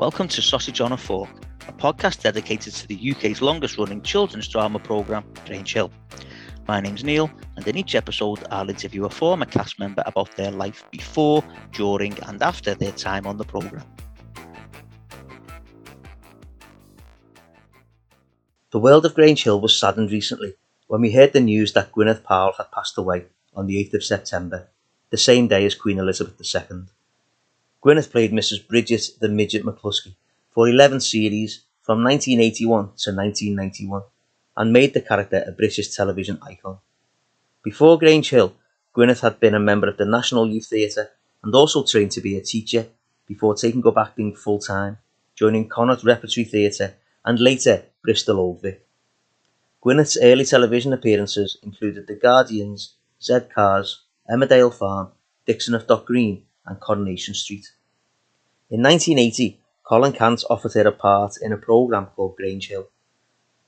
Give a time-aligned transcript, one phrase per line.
[0.00, 1.28] Welcome to Sausage on a Fork,
[1.68, 5.92] a podcast dedicated to the UK's longest running children's drama programme, Grange Hill.
[6.66, 10.52] My name's Neil, and in each episode, I'll interview a former cast member about their
[10.52, 13.84] life before, during, and after their time on the programme.
[18.70, 20.54] The world of Grange Hill was saddened recently
[20.86, 24.04] when we heard the news that Gwyneth Powell had passed away on the 8th of
[24.04, 24.70] September,
[25.10, 26.84] the same day as Queen Elizabeth II.
[27.82, 28.68] Gwyneth played Mrs.
[28.68, 30.14] Bridget the Midget McCluskey
[30.50, 34.02] for 11 series from 1981 to 1991
[34.58, 36.76] and made the character a British television icon.
[37.62, 38.54] Before Grange Hill,
[38.94, 41.08] Gwyneth had been a member of the National Youth Theatre
[41.42, 42.86] and also trained to be a teacher
[43.26, 44.98] before taking up acting full time,
[45.34, 48.86] joining Connaught Repertory Theatre and later Bristol Old Vic.
[49.82, 55.12] Gwyneth's early television appearances included The Guardians, Z Cars, Emmerdale Farm,
[55.46, 57.72] Dixon of Dock Green, and Coronation Street.
[58.70, 62.86] In 1980, Colin Cant offered her a part in a programme called Grange Hill.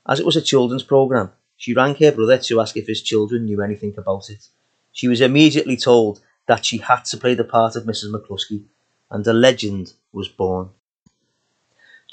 [0.07, 3.43] As it was a children's programme, she rang her brother to ask if his children
[3.43, 4.47] knew anything about it.
[4.93, 8.13] She was immediately told that she had to play the part of Mrs.
[8.13, 8.63] McCluskey,
[9.11, 10.69] and a legend was born.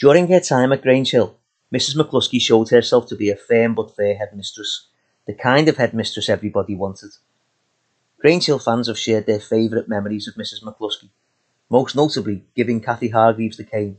[0.00, 1.36] During her time at Grange Hill,
[1.72, 1.94] Mrs.
[1.94, 4.88] McCluskey showed herself to be a firm but fair headmistress,
[5.28, 7.10] the kind of headmistress everybody wanted.
[8.19, 10.64] Grange Hill fans have shared their favourite memories of Mrs.
[10.64, 11.10] McCluskey,
[11.70, 13.96] most notably giving Kathy Hargreaves the cane,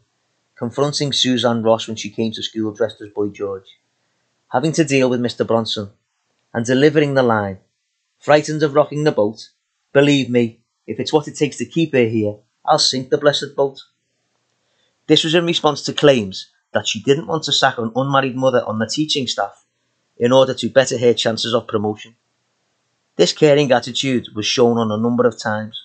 [0.56, 3.80] confronting Suzanne Ross when she came to school dressed as Boy George,
[4.52, 5.48] having to deal with Mr.
[5.48, 5.90] Bronson,
[6.54, 7.60] and delivering the line,
[8.20, 9.50] frightened of rocking the boat,
[9.94, 13.56] believe me, if it's what it takes to keep her here, I'll sink the blessed
[13.56, 13.80] boat.
[15.08, 18.64] This was in response to claims that she didn't want to sack an unmarried mother
[18.66, 19.66] on the teaching staff
[20.18, 22.16] in order to better her chances of promotion.
[23.16, 25.78] This caring attitude was shown on a number of times,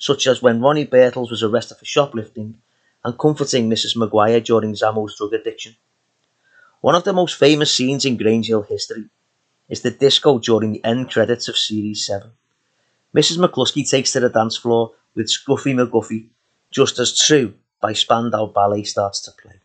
[0.00, 2.60] such as when Ronnie Birtles was arrested for shoplifting
[3.04, 3.96] and comforting Mrs.
[3.96, 5.76] Maguire during Zamo's drug addiction.
[6.80, 9.04] One of the most famous scenes in Grange Hill history
[9.68, 12.32] is the disco during the end credits of Series 7.
[13.14, 13.38] Mrs.
[13.38, 16.26] McCluskey takes to the dance floor with Scruffy McGuffy,
[16.72, 19.60] just as True by Spandau Ballet starts to play.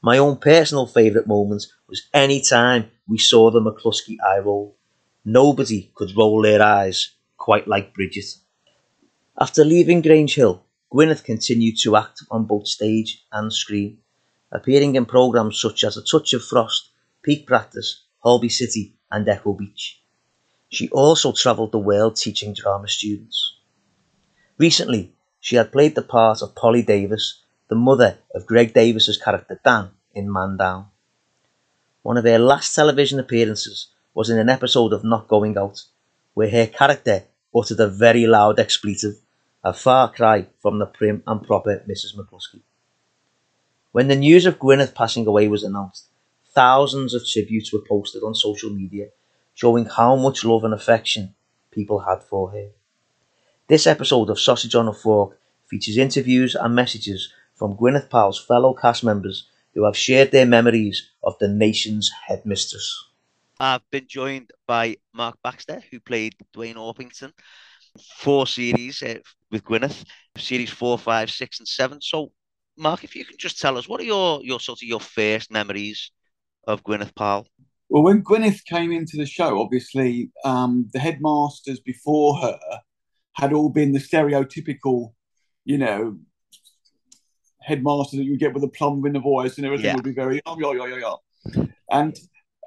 [0.00, 4.76] My own personal favourite moment was any time we saw the McCluskey eye roll
[5.24, 8.24] Nobody could roll their eyes quite like Bridget.
[9.40, 10.62] After leaving Grange Hill,
[10.92, 13.98] Gwyneth continued to act on both stage and screen,
[14.50, 16.90] appearing in programmes such as A Touch of Frost,
[17.22, 20.02] Peak Practice, Holby City, and Echo Beach.
[20.68, 23.56] She also travelled the world teaching drama students.
[24.58, 29.58] Recently, she had played the part of Polly Davis, the mother of Greg Davies's character
[29.64, 30.88] Dan in Man Down.
[32.02, 35.84] One of her last television appearances was in an episode of Not Going Out,
[36.34, 37.24] where her character
[37.54, 39.16] uttered a very loud expletive,
[39.62, 42.16] a far cry from the prim and proper Mrs.
[42.16, 42.62] McCluskey.
[43.92, 46.08] When the news of Gwyneth passing away was announced,
[46.54, 49.08] thousands of tributes were posted on social media
[49.54, 51.34] showing how much love and affection
[51.70, 52.68] people had for her.
[53.68, 58.74] This episode of Sausage on a Fork features interviews and messages from Gwyneth Powell's fellow
[58.74, 63.04] cast members who have shared their memories of the nation's headmistress.
[63.62, 67.30] I've been joined by Mark Baxter, who played Duane Orpington,
[68.16, 69.18] four series uh,
[69.52, 70.04] with Gwyneth,
[70.36, 72.00] series four, five, six, and seven.
[72.00, 72.32] So,
[72.76, 75.52] Mark, if you can just tell us, what are your your sort of your first
[75.52, 76.10] memories
[76.66, 77.46] of Gwyneth Powell?
[77.88, 82.58] Well, when Gwyneth came into the show, obviously um, the headmasters before her
[83.34, 85.12] had all been the stereotypical,
[85.64, 86.18] you know,
[87.60, 89.94] headmaster that you get with a plumb in the voice and everything yeah.
[89.94, 91.14] would be very oh yeah yeah yeah
[91.54, 91.64] yeah.
[91.88, 92.18] And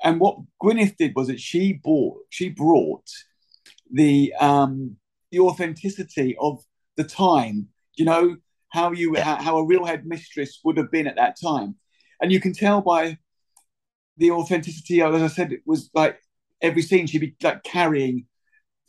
[0.03, 3.07] and what Gwyneth did was that she bought, she brought
[3.91, 4.97] the um,
[5.31, 6.63] the authenticity of
[6.97, 7.69] the time.
[7.95, 8.37] You know
[8.69, 11.75] how you how, how a real headmistress would have been at that time,
[12.21, 13.17] and you can tell by
[14.17, 15.01] the authenticity.
[15.01, 16.19] As I said, it was like
[16.61, 18.25] every scene she'd be like carrying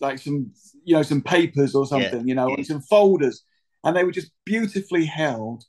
[0.01, 0.53] like some
[0.85, 2.27] you know some papers or something, yeah.
[2.27, 2.65] you know, yeah.
[2.65, 3.43] some folders,
[3.85, 5.65] and they were just beautifully held.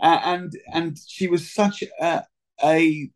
[0.00, 2.24] Uh, and and she was such a,
[2.62, 3.10] a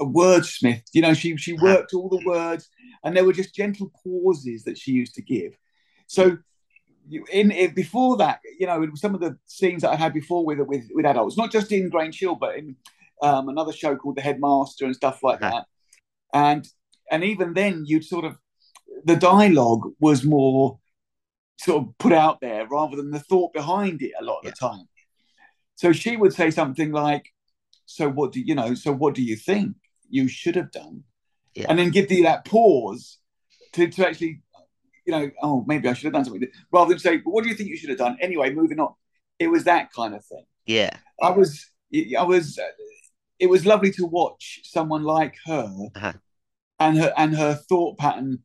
[0.00, 0.82] a wordsmith.
[0.92, 2.68] You know, she she worked all the words,
[3.02, 5.56] and there were just gentle pauses that she used to give.
[6.06, 6.38] So,
[7.10, 10.58] in, in before that, you know, some of the scenes that I had before with
[10.60, 12.76] with with adults, not just in Grange Hill, but in
[13.22, 15.66] um, another show called The Headmaster and stuff like that.
[16.32, 16.66] And
[17.10, 18.36] and even then, you'd sort of
[19.04, 20.78] the dialogue was more
[21.58, 24.50] sort of put out there rather than the thought behind it a lot of yeah.
[24.50, 24.88] the time.
[25.76, 27.32] So she would say something like,
[27.86, 28.74] "So what do you know?
[28.74, 29.76] So what do you think?"
[30.14, 31.02] You should have done,
[31.54, 31.66] yeah.
[31.68, 33.18] and then give you that pause
[33.72, 34.42] to, to actually,
[35.04, 37.50] you know, oh, maybe I should have done something, rather than say, well, what do
[37.50, 38.16] you think you should have done?
[38.20, 38.94] Anyway, moving on.
[39.40, 40.44] it was that kind of thing.
[40.66, 42.58] Yeah, I was, I was.
[43.40, 46.12] It was lovely to watch someone like her uh-huh.
[46.78, 48.38] and her and her thought pattern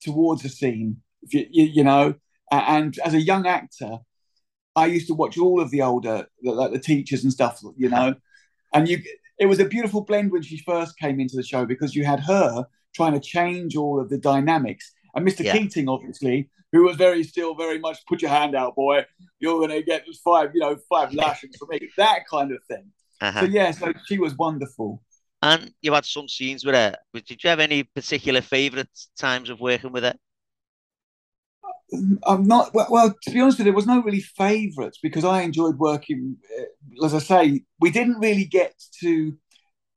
[0.00, 0.98] towards a scene.
[1.28, 2.14] You, you, you, know,
[2.52, 3.98] and as a young actor,
[4.76, 7.60] I used to watch all of the older, like the, the teachers and stuff.
[7.76, 8.14] You know,
[8.72, 9.02] and you.
[9.38, 12.20] It was a beautiful blend when she first came into the show because you had
[12.20, 15.44] her trying to change all of the dynamics, and Mr.
[15.44, 15.52] Yeah.
[15.56, 19.04] Keating, obviously, who was very still very much put your hand out, boy.
[19.38, 21.80] You're going to get five, you know, five lashings from me.
[21.96, 22.90] That kind of thing.
[23.20, 23.40] Uh-huh.
[23.40, 25.02] So yeah, so she was wonderful.
[25.42, 26.96] And you had some scenes with her.
[27.12, 28.88] Did you have any particular favourite
[29.18, 30.14] times of working with her?
[31.92, 35.24] I'm not well, well, To be honest with you, there was no really favourites because
[35.24, 36.36] I enjoyed working.
[36.58, 39.36] Uh, as I say, we didn't really get to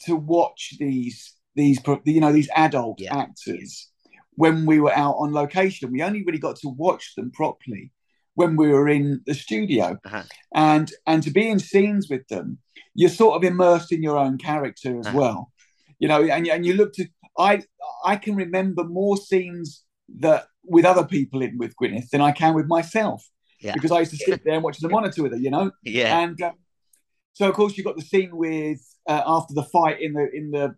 [0.02, 3.18] to watch these these you know these adult yeah.
[3.18, 3.90] actors
[4.36, 5.92] when we were out on location.
[5.92, 7.92] We only really got to watch them properly
[8.36, 10.24] when we were in the studio, uh-huh.
[10.54, 12.60] and and to be in scenes with them,
[12.94, 15.18] you're sort of immersed in your own character as uh-huh.
[15.18, 15.52] well,
[15.98, 16.24] you know.
[16.24, 17.08] And and you look to
[17.38, 17.64] I
[18.06, 19.84] I can remember more scenes
[20.20, 23.28] that with other people in with Gwyneth than I can with myself,
[23.60, 23.74] yeah.
[23.74, 25.72] because I used to sit there and watch the monitor with her, you know.
[25.84, 26.20] Yeah.
[26.20, 26.52] And uh,
[27.34, 30.52] so of course you got the scene with uh, after the fight in the in
[30.52, 30.76] the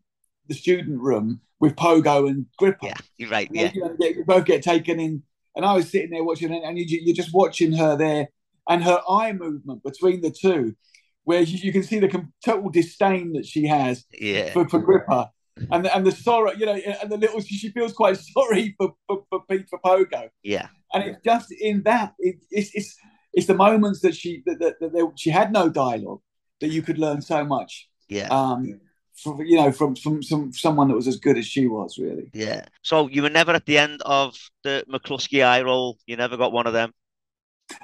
[0.48, 2.88] the student room with Pogo and Gripper.
[2.88, 3.48] Yeah, you're right.
[3.50, 5.24] And yeah, you, know, both get taken in,
[5.56, 8.30] and I was sitting there watching, and you, you're just watching her there,
[8.68, 10.76] and her eye movement between the two,
[11.24, 14.52] where you, you can see the total disdain that she has yeah.
[14.52, 15.30] for, for Gripper.
[15.70, 18.96] And the, and the sorrow, you know, and the little she feels quite sorry for
[19.08, 20.30] for, for Pete for Pogo.
[20.44, 22.96] Yeah, and it's just in that it, it's it's
[23.34, 26.22] it's the moments that she that, that, that, she had no dialogue
[26.62, 27.90] that you could learn so much.
[28.08, 28.28] Yeah.
[28.28, 28.82] Um,
[29.16, 32.32] from you know from from some someone that was as good as she was really
[32.34, 36.38] yeah so you were never at the end of the mccluskey eye roll you never
[36.38, 36.94] got one of them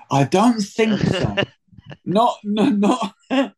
[0.10, 1.36] i don't think so
[2.06, 3.14] not no, not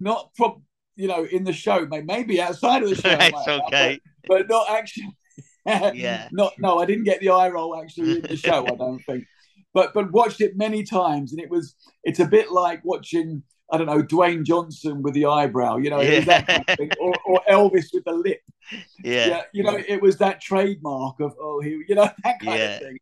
[0.00, 0.62] not pro-
[0.96, 4.70] you know in the show maybe outside of the show it's okay but, but not
[4.70, 5.08] actually
[5.66, 9.00] yeah not no i didn't get the eye roll actually in the show i don't
[9.04, 9.24] think
[9.72, 11.74] but but watched it many times and it was
[12.04, 13.42] it's a bit like watching
[13.72, 16.42] I don't know, Dwayne Johnson with the eyebrow, you know, yeah.
[16.42, 18.42] kind of or, or, Elvis with the lip.
[19.02, 19.26] Yeah.
[19.26, 19.42] yeah.
[19.54, 22.74] You know, it was that trademark of, oh, he, you know, that kind yeah.
[22.74, 22.98] of thing.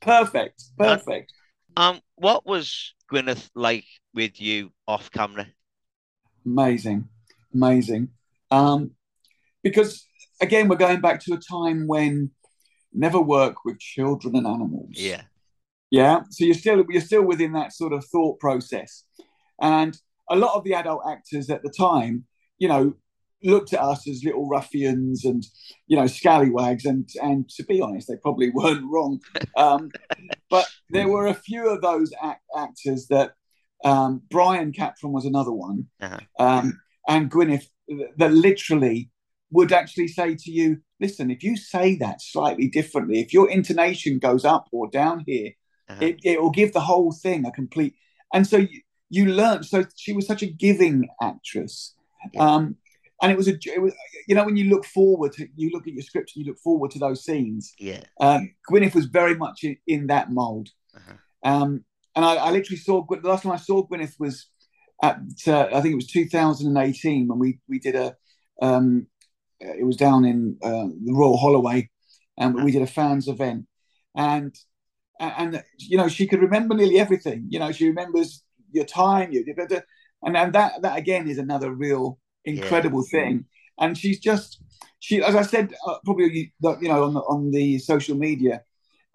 [0.00, 0.64] Perfect.
[0.76, 1.32] Perfect.
[1.76, 5.46] Um, what was Gwyneth like with you off camera?
[6.44, 7.08] Amazing.
[7.58, 8.08] Amazing.
[8.50, 8.92] Um,
[9.62, 10.06] because
[10.40, 12.30] again, we're going back to a time when
[12.92, 14.92] never work with children and animals.
[14.92, 15.22] Yeah.
[15.90, 16.20] Yeah.
[16.30, 19.04] So you're still you're still within that sort of thought process.
[19.60, 19.98] And
[20.30, 22.24] a lot of the adult actors at the time,
[22.58, 22.94] you know,
[23.42, 25.44] looked at us as little ruffians and
[25.86, 29.20] you know scallywags and and to be honest they probably weren't wrong
[29.56, 29.90] um,
[30.50, 33.34] but there were a few of those act- actors that
[33.84, 36.18] um, Brian Capron was another one uh-huh.
[36.40, 37.66] um, and Gwyneth
[38.16, 39.10] that literally
[39.50, 44.18] would actually say to you listen if you say that slightly differently if your intonation
[44.18, 45.52] goes up or down here
[45.88, 46.04] uh-huh.
[46.04, 47.94] it, it will give the whole thing a complete
[48.34, 49.62] and so you, you learn.
[49.62, 51.94] So she was such a giving actress.
[52.38, 52.76] Um,
[53.22, 53.94] and it was a, it was,
[54.28, 56.60] you know, when you look forward to, you look at your script and you look
[56.60, 57.74] forward to those scenes.
[57.78, 58.00] Yeah.
[58.20, 60.68] Um, Gwyneth was very much in, in that mold.
[60.94, 61.14] Uh-huh.
[61.44, 61.84] Um,
[62.14, 64.46] and I, I, literally saw, the last time I saw Gwyneth was
[65.02, 68.16] at, uh, I think it was 2018 when we, we did a,
[68.60, 69.06] um,
[69.60, 71.90] it was down in uh, the Royal Holloway
[72.36, 73.66] and we did a fans event.
[74.14, 74.54] And,
[75.20, 77.46] and, you know, she could remember nearly everything.
[77.48, 79.44] You know, she remembers your time, you
[80.22, 83.20] and and that that again is another real incredible yeah.
[83.20, 83.44] thing.
[83.78, 84.60] And she's just
[85.00, 88.62] she, as I said, uh, probably you know on the, on the social media,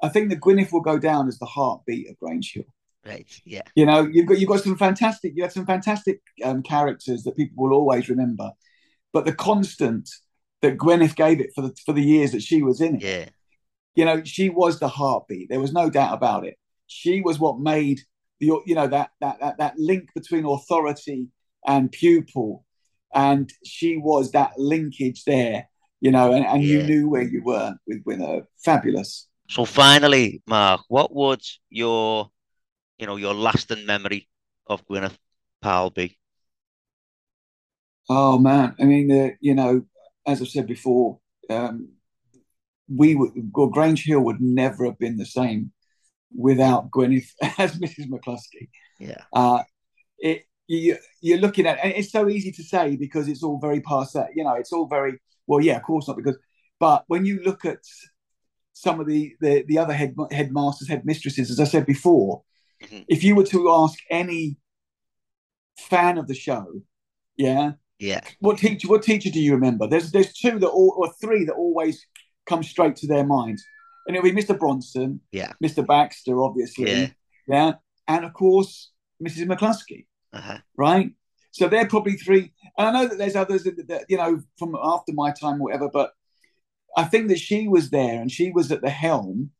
[0.01, 2.65] I think that Gwyneth will go down as the heartbeat of Grange Hill.
[3.05, 3.27] Right.
[3.45, 3.63] Yeah.
[3.75, 7.35] You know, you've got you've got some fantastic you had some fantastic um, characters that
[7.35, 8.51] people will always remember,
[9.11, 10.09] but the constant
[10.61, 13.03] that Gwyneth gave it for the for the years that she was in it.
[13.03, 13.29] Yeah.
[13.95, 15.49] You know, she was the heartbeat.
[15.49, 16.57] There was no doubt about it.
[16.87, 17.99] She was what made
[18.39, 21.27] the you know that that that, that link between authority
[21.65, 22.65] and pupil
[23.13, 25.67] and she was that linkage there
[26.01, 26.77] you know and, and yeah.
[26.77, 32.29] you knew where you were with with her fabulous so finally mark what would your
[32.99, 34.27] you know your lasting memory
[34.67, 35.17] of gwyneth
[35.61, 36.17] powell be
[38.09, 39.83] oh man i mean uh, you know
[40.25, 41.19] as i said before
[41.49, 41.89] um
[42.87, 45.71] we would well, grange hill would never have been the same
[46.35, 48.09] without Gwyneth as Mrs.
[48.09, 48.69] McCluskey.
[48.99, 49.21] Yeah.
[49.31, 49.63] Uh,
[50.19, 53.81] it you you're looking at and it's so easy to say because it's all very
[53.81, 54.27] passe.
[54.35, 55.61] You know, it's all very well.
[55.61, 56.37] Yeah, of course not because,
[56.79, 57.79] but when you look at
[58.73, 62.43] some of the the, the other head headmasters, headmistresses, as I said before,
[62.83, 63.03] mm-hmm.
[63.07, 64.57] if you were to ask any
[65.79, 66.65] fan of the show,
[67.37, 67.73] yeah.
[67.99, 68.21] Yeah.
[68.39, 68.87] What teacher?
[68.87, 69.87] What teacher do you remember?
[69.87, 72.05] There's there's two that all or three that always
[72.45, 73.59] come straight to their mind,
[74.07, 74.57] and it'll be Mr.
[74.57, 75.53] Bronson, Yeah.
[75.63, 75.85] Mr.
[75.85, 77.07] Baxter, obviously, Yeah.
[77.47, 77.73] yeah,
[78.07, 78.91] and of course
[79.23, 79.45] Mrs.
[79.47, 80.57] McCluskey, Uh-huh.
[80.75, 81.11] right?
[81.51, 82.51] So they're probably three.
[82.77, 85.65] And I know that there's others that, that you know from after my time, or
[85.65, 85.89] whatever.
[85.89, 86.11] But
[86.97, 89.51] I think that she was there and she was at the helm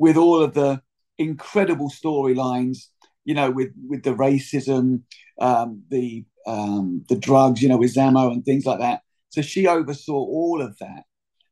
[0.00, 0.82] with all of the
[1.18, 2.86] incredible storylines.
[3.24, 5.02] You know, with with the racism,
[5.38, 9.02] um, the um, the drugs, you know, with Zamo and things like that.
[9.28, 11.04] So she oversaw all of that,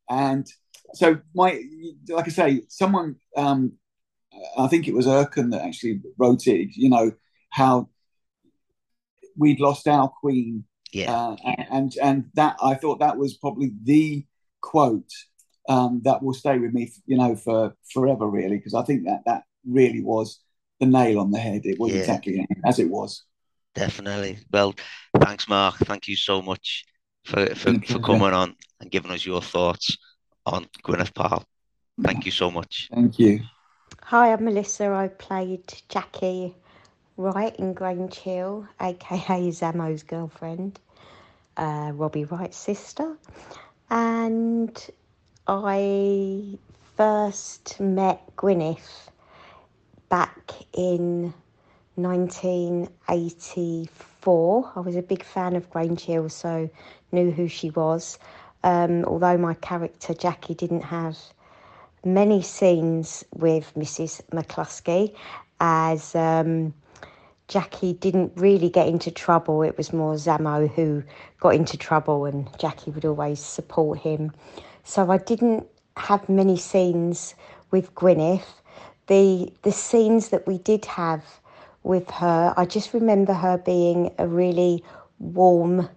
[0.09, 0.47] and
[0.95, 1.63] so my,
[2.09, 3.73] like I say, someone, um,
[4.57, 6.71] I think it was Erkan that actually wrote it.
[6.75, 7.13] You know
[7.51, 7.91] how
[9.37, 11.13] we'd lost our queen, Yeah.
[11.15, 11.37] uh,
[11.71, 14.25] and and that I thought that was probably the
[14.63, 15.13] quote
[15.69, 19.23] um, that will stay with me, you know, for forever, really, because I think that
[19.27, 20.41] that really was
[20.81, 21.63] the nail on the head.
[21.65, 22.01] It was Yeah.
[22.01, 23.25] exactly as it was.
[23.75, 24.39] Definitely.
[24.53, 24.75] Well,
[25.21, 25.77] thanks, Mark.
[25.79, 26.85] Thank you so much
[27.25, 29.97] for for, for coming on and giving us your thoughts
[30.45, 31.45] on Gwyneth Paltrow.
[32.03, 32.89] Thank you so much.
[32.93, 33.41] Thank you.
[34.03, 34.93] Hi, I'm Melissa.
[34.93, 36.55] I played Jackie
[37.17, 40.79] Wright in Grange Hill, aka Zamo's girlfriend,
[41.57, 43.17] uh, Robbie Wright's sister.
[43.91, 44.79] And
[45.47, 46.59] I
[46.97, 49.09] first met Gwyneth
[50.09, 51.35] back in
[51.97, 54.73] 1984.
[54.75, 56.69] I was a big fan of Grange Hill, so
[57.13, 58.19] knew who she was.
[58.63, 61.19] Um, although my character Jackie didn't have
[62.05, 64.21] many scenes with Mrs.
[64.31, 65.15] McCluskey,
[65.61, 66.75] as um,
[67.49, 69.63] Jackie didn't really get into trouble.
[69.63, 71.03] It was more Zamo who
[71.41, 74.33] got into trouble, and Jackie would always support him.
[74.85, 77.35] So I didn't have many scenes
[77.71, 78.45] with Gwyneth.
[79.07, 81.23] The the scenes that we did have
[81.83, 84.83] with her, I just remember her being a really
[85.21, 85.89] warm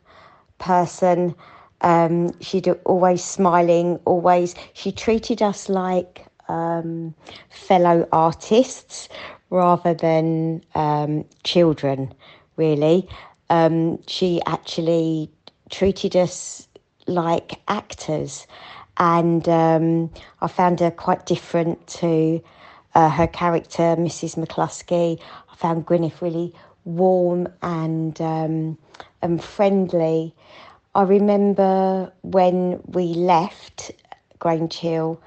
[0.60, 1.36] person.
[1.82, 4.54] Um, she'd always smiling, always.
[4.74, 7.16] She treated us like um,
[7.50, 9.10] fellow artists
[9.50, 12.14] rather than um, children,
[12.58, 13.08] really.
[13.50, 15.32] Um, she actually
[15.72, 16.68] treated us
[17.08, 18.46] like actors,
[18.98, 20.12] and um,
[20.42, 22.44] I found her quite different to
[22.96, 24.36] uh, her character, Mrs.
[24.44, 25.20] McCluskey.
[25.52, 26.54] I found Gwyneth really
[26.86, 28.78] warm and um,
[29.22, 30.34] and friendly.
[30.96, 33.92] I remember when we left
[34.40, 35.22] Grange Hill,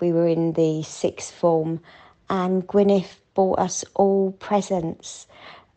[0.00, 1.80] we were in the sixth form,
[2.28, 5.26] and Gwyneth bought us all presents.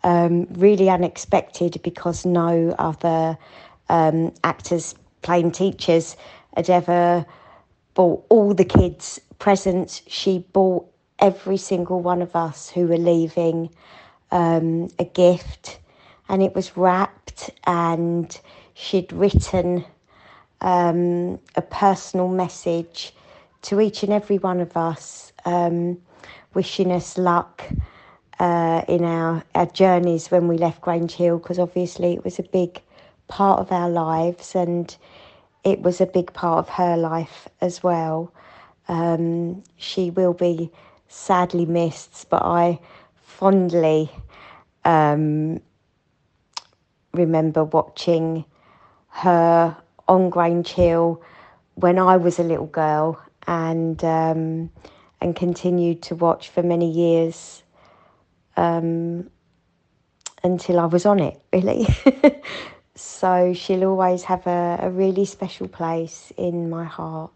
[0.04, 3.38] Um, really unexpected because no other
[3.90, 6.18] um, actors playing teachers
[6.56, 7.24] had ever
[7.94, 10.02] bought all the kids presents.
[10.08, 10.91] She bought
[11.22, 13.70] every single one of us who were leaving
[14.32, 15.80] um, a gift,
[16.28, 18.40] and it was wrapped, and
[18.74, 19.86] she'd written
[20.62, 23.14] um, a personal message
[23.64, 25.98] to each and every one of us, um,
[26.54, 27.64] wishing us luck
[28.40, 32.44] uh, in our, our journeys when we left Grange Hill, because obviously it was a
[32.44, 32.82] big
[33.28, 34.96] part of our lives and
[35.64, 38.34] it was a big part of her life as well.
[38.88, 40.72] Um, she will be
[41.12, 42.80] sadly missed, but I
[43.22, 44.10] fondly
[44.86, 45.60] um,
[47.14, 48.46] remember watching
[49.10, 49.78] her
[50.08, 51.22] on Grange Hill
[51.76, 54.72] when I was a little girl and um,
[55.22, 57.64] and continued to watch for many years
[58.58, 59.30] um,
[60.44, 61.86] until I was on it, really.
[62.96, 67.32] so she'll always have a, a really special place in my heart.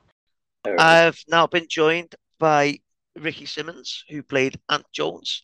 [0.78, 2.80] I've now been joined by
[3.16, 5.42] Ricky Simmonds, who played Ant Jones.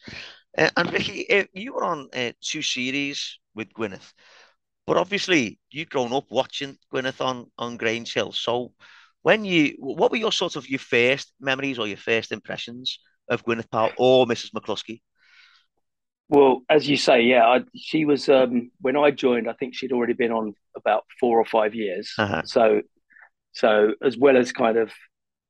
[0.57, 4.13] Uh, and Ricky, uh, you were on uh, two series with Gwyneth,
[4.85, 8.33] but obviously you'd grown up watching Gwyneth on on Grange Hill.
[8.33, 8.73] So,
[9.21, 12.99] when you, what were your sort of your first memories or your first impressions
[13.29, 14.51] of Gwyneth Paltrow or Mrs.
[14.51, 15.01] McCluskey?
[16.27, 19.49] Well, as you say, yeah, I, she was um, when I joined.
[19.49, 22.13] I think she'd already been on about four or five years.
[22.17, 22.41] Uh-huh.
[22.45, 22.81] So,
[23.51, 24.91] so as well as kind of,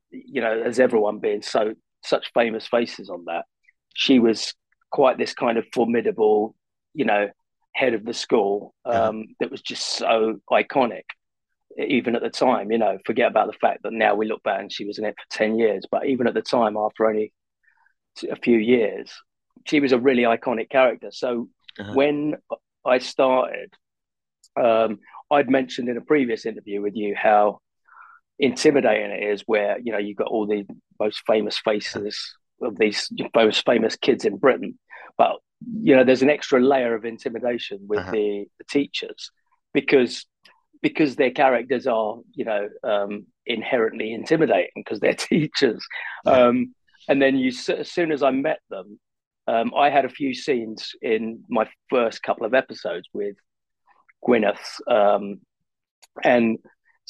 [0.10, 3.46] you know, as everyone being so such famous faces on that,
[3.94, 4.54] she was
[4.92, 6.56] quite this kind of formidable,
[6.94, 7.30] you know,
[7.74, 9.24] head of the school um, Uh-huh.
[9.40, 11.04] that was just so iconic.
[11.78, 14.60] Even at the time, you know, forget about the fact that now we look back
[14.60, 17.32] and she was in it for ten years, but even at the time, after only
[18.30, 19.10] a few years,
[19.66, 21.10] she was a really iconic character.
[21.12, 21.48] So
[21.80, 21.94] Uh-huh.
[21.96, 22.36] when
[22.86, 23.74] I started,
[24.62, 25.00] um,
[25.32, 27.60] I'd mentioned in a previous interview with you how
[28.38, 30.66] intimidating it is, where you know you've got all the
[31.02, 32.16] most famous faces
[32.62, 34.78] of these most famous kids in Britain,
[35.18, 35.38] but
[35.84, 38.12] you know, there's an extra layer of intimidation with uh-huh.
[38.12, 39.32] the, the teachers
[39.74, 40.26] because
[40.82, 45.86] because their characters are, you know, um, inherently intimidating because they're teachers.
[46.26, 46.48] Yeah.
[46.48, 46.74] Um,
[47.08, 49.00] and then you, as soon as I met them,
[49.48, 53.36] um, I had a few scenes in my first couple of episodes with
[54.26, 55.42] Gwyneth, um,
[56.24, 56.60] and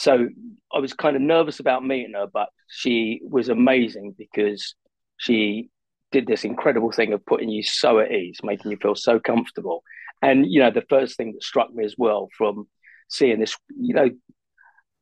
[0.02, 0.28] so
[0.74, 4.74] I was kind of nervous about meeting her, but she was amazing because
[5.18, 5.70] she
[6.12, 9.84] did this incredible thing of putting you so at ease, making you feel so comfortable.
[10.24, 12.68] And you know, the first thing that struck me as well from
[13.10, 14.10] seeing this, you know,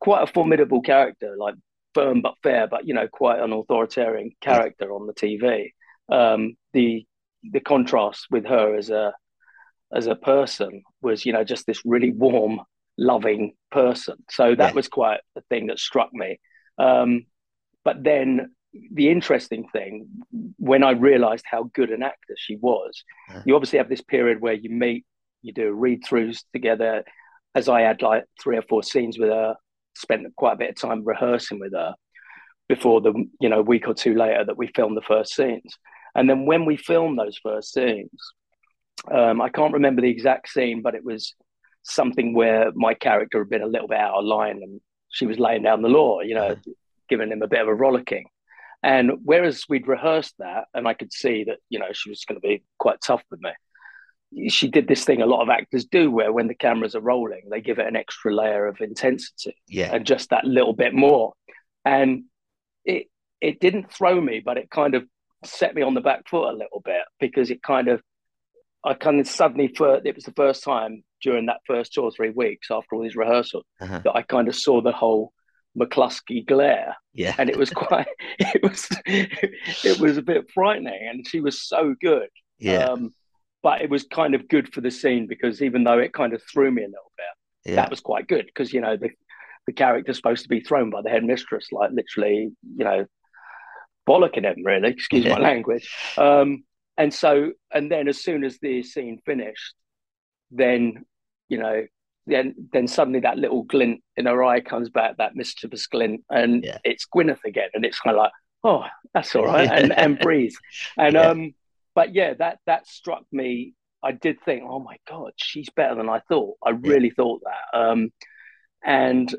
[0.02, 1.56] quite a formidable character, like
[1.94, 5.72] firm but fair, but you know, quite an authoritarian character on the TV.
[6.10, 7.06] Um, the
[7.54, 9.14] the contrast with her as a
[9.96, 12.60] as a person was, you know, just this really warm,
[13.00, 14.18] loving person.
[14.30, 14.76] So that yeah.
[14.76, 16.40] was quite a thing that struck me.
[16.78, 17.26] Um,
[17.84, 18.52] but then
[18.92, 20.08] the interesting thing,
[20.58, 23.42] when I realized how good an actor she was, yeah.
[23.46, 25.06] you obviously have this period where you meet,
[25.42, 27.04] you do read throughs together.
[27.56, 29.56] As I had like three or four scenes with her,
[29.96, 31.96] spent quite a bit of time rehearsing with her
[32.68, 35.78] before the you know week or two later that we filmed the first scenes.
[36.16, 38.12] And then when we filmed those first scenes,
[39.12, 41.34] um, I can't remember the exact scene, but it was
[41.84, 45.40] something where my character had been a little bit out of line and she was
[45.40, 46.56] laying down the law, you know,
[47.08, 48.26] giving him a bit of a rollicking.
[48.82, 52.40] And whereas we'd rehearsed that, and I could see that, you know, she was going
[52.40, 53.52] to be quite tough with me,
[54.50, 57.42] she did this thing a lot of actors do where when the cameras are rolling,
[57.50, 59.94] they give it an extra layer of intensity yeah.
[59.94, 61.34] and just that little bit more.
[61.84, 62.26] And
[62.86, 63.08] it,
[63.42, 65.06] it didn't throw me, but it kind of
[65.44, 68.02] set me on the back foot a little bit because it kind of
[68.84, 72.12] I kind of suddenly for it was the first time during that first two or
[72.12, 74.00] three weeks after all these rehearsals uh-huh.
[74.06, 75.34] that I kind of saw the whole
[75.78, 76.96] McCluskey glare.
[77.14, 77.36] Yeah.
[77.38, 78.08] And it was quite
[78.40, 82.30] it was it was a bit frightening and she was so good.
[82.58, 82.86] Yeah.
[82.86, 83.14] Um,
[83.62, 86.42] but it was kind of good for the scene because even though it kind of
[86.44, 87.76] threw me a little bit, yeah.
[87.76, 89.10] that was quite good because you know the
[89.70, 93.06] the character's supposed to be thrown by the headmistress, like literally, you know,
[94.08, 95.36] bollocking him, really, excuse yeah.
[95.36, 95.94] my language.
[96.18, 96.64] Um,
[97.00, 99.74] and so, and then as soon as the scene finished,
[100.52, 101.06] then,
[101.48, 101.86] you know,
[102.28, 106.66] then then suddenly that little glint in her eye comes back, that mischievous glint, and
[106.66, 106.78] yeah.
[106.84, 108.32] it's Gwyneth again, and it's kind of like,
[108.66, 108.84] oh,
[109.14, 110.54] that's all right, and and breathe,
[110.98, 111.22] and yeah.
[111.22, 111.56] um,
[111.96, 113.74] but yeah, that that struck me.
[114.04, 116.58] I did think, oh my god, she's better than I thought.
[116.62, 117.14] I really yeah.
[117.16, 118.12] thought that, um,
[118.84, 119.34] and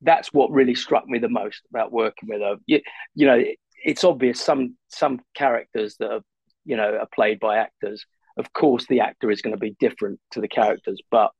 [0.00, 2.56] that's what really struck me the most about working with her.
[2.66, 2.80] You,
[3.14, 3.44] you know,
[3.84, 6.22] it's obvious some some characters that are
[6.64, 8.04] you know are played by actors
[8.36, 11.30] of course the actor is going to be different to the characters but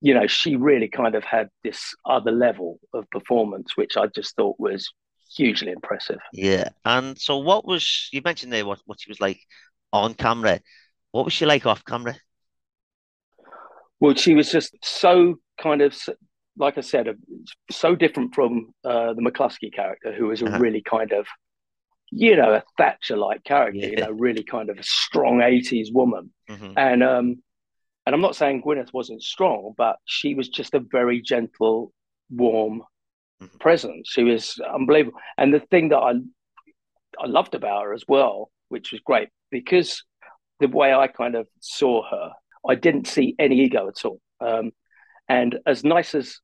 [0.00, 4.34] you know she really kind of had this other level of performance which i just
[4.36, 4.92] thought was
[5.36, 6.18] hugely impressive.
[6.32, 9.40] Yeah and so what was you mentioned there what, what she was like
[9.92, 10.60] on camera.
[11.12, 12.16] What was she like off camera?
[13.98, 15.96] Well she was just so kind of
[16.56, 17.06] like i said
[17.70, 20.58] so different from uh, the mccluskey character who was a uh-huh.
[20.58, 21.26] really kind of
[22.10, 23.86] you know, a Thatcher like character, yeah.
[23.86, 26.32] you know, really kind of a strong 80s woman.
[26.48, 26.72] Mm-hmm.
[26.76, 27.42] And um
[28.06, 31.92] and I'm not saying Gwyneth wasn't strong, but she was just a very gentle,
[32.30, 32.82] warm
[33.40, 33.56] mm-hmm.
[33.58, 34.08] presence.
[34.10, 35.18] She was unbelievable.
[35.38, 36.12] And the thing that I
[37.18, 40.04] I loved about her as well, which was great, because
[40.58, 42.32] the way I kind of saw her,
[42.68, 44.20] I didn't see any ego at all.
[44.40, 44.72] Um,
[45.28, 46.38] and as nice as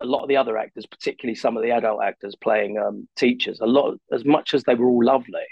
[0.00, 3.60] a lot of the other actors, particularly some of the adult actors playing um, teachers,
[3.60, 5.46] a lot as much as they were all lovely,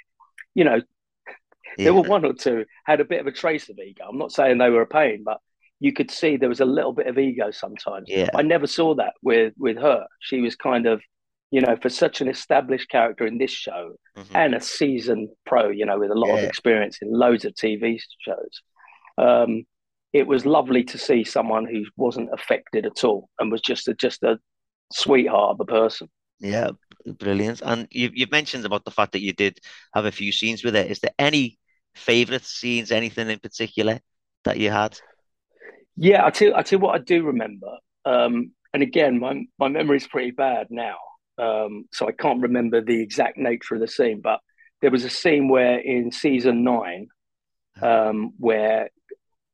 [0.55, 0.81] you know,
[1.27, 1.33] yeah.
[1.85, 4.05] there were one or two had a bit of a trace of ego.
[4.09, 5.39] I'm not saying they were a pain, but
[5.81, 8.07] you could see there was a little bit of ego sometimes.
[8.09, 8.31] Yeah.
[8.35, 10.07] I never saw that with with her.
[10.21, 11.03] She was kind of,
[11.51, 14.37] you know, for such an established character in this show mm-hmm.
[14.37, 16.39] and a seasoned pro, you know, with a lot yeah.
[16.39, 18.63] of experience in loads of TV shows.
[19.19, 19.65] Um,
[20.13, 23.95] it was lovely to see someone who wasn't affected at all and was just a,
[23.95, 24.39] just a
[24.93, 26.09] sweetheart of a person.
[26.39, 26.71] Yeah,
[27.07, 27.63] brilliant.
[27.65, 29.59] And you, you've mentioned about the fact that you did
[29.95, 30.91] have a few scenes with it.
[30.91, 31.59] Is there any
[31.95, 34.01] favorite scenes, anything in particular
[34.45, 34.99] that you had?
[35.97, 37.79] Yeah, I tell I tell you what I do remember.
[38.05, 40.97] Um, and again, my my memory is pretty bad now,
[41.39, 44.21] um, so I can't remember the exact nature of the scene.
[44.23, 44.41] But
[44.83, 47.09] there was a scene where in season nine,
[47.81, 48.91] um, where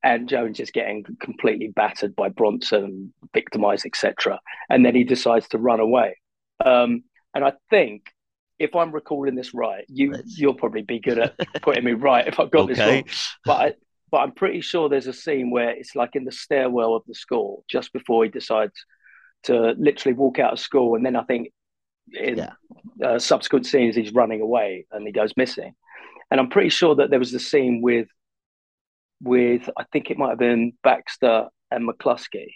[0.04, 4.40] Ant Jones is getting completely battered by Bronson, victimized, etc.
[4.68, 6.16] And then he decides to run away.
[6.64, 8.06] Um, and I think,
[8.58, 12.38] if I'm recalling this right, you you'll probably be good at putting me right if
[12.38, 12.74] I've got okay.
[12.74, 13.04] this wrong.
[13.44, 13.74] But I,
[14.10, 17.14] but I'm pretty sure there's a scene where it's like in the stairwell of the
[17.14, 18.74] school just before he decides
[19.44, 21.48] to literally walk out of school, and then I think
[22.12, 22.50] in yeah.
[23.04, 25.74] uh, subsequent scenes he's running away and he goes missing.
[26.30, 28.08] And I'm pretty sure that there was the scene with
[29.22, 32.48] with I think it might have been Baxter and McCluskey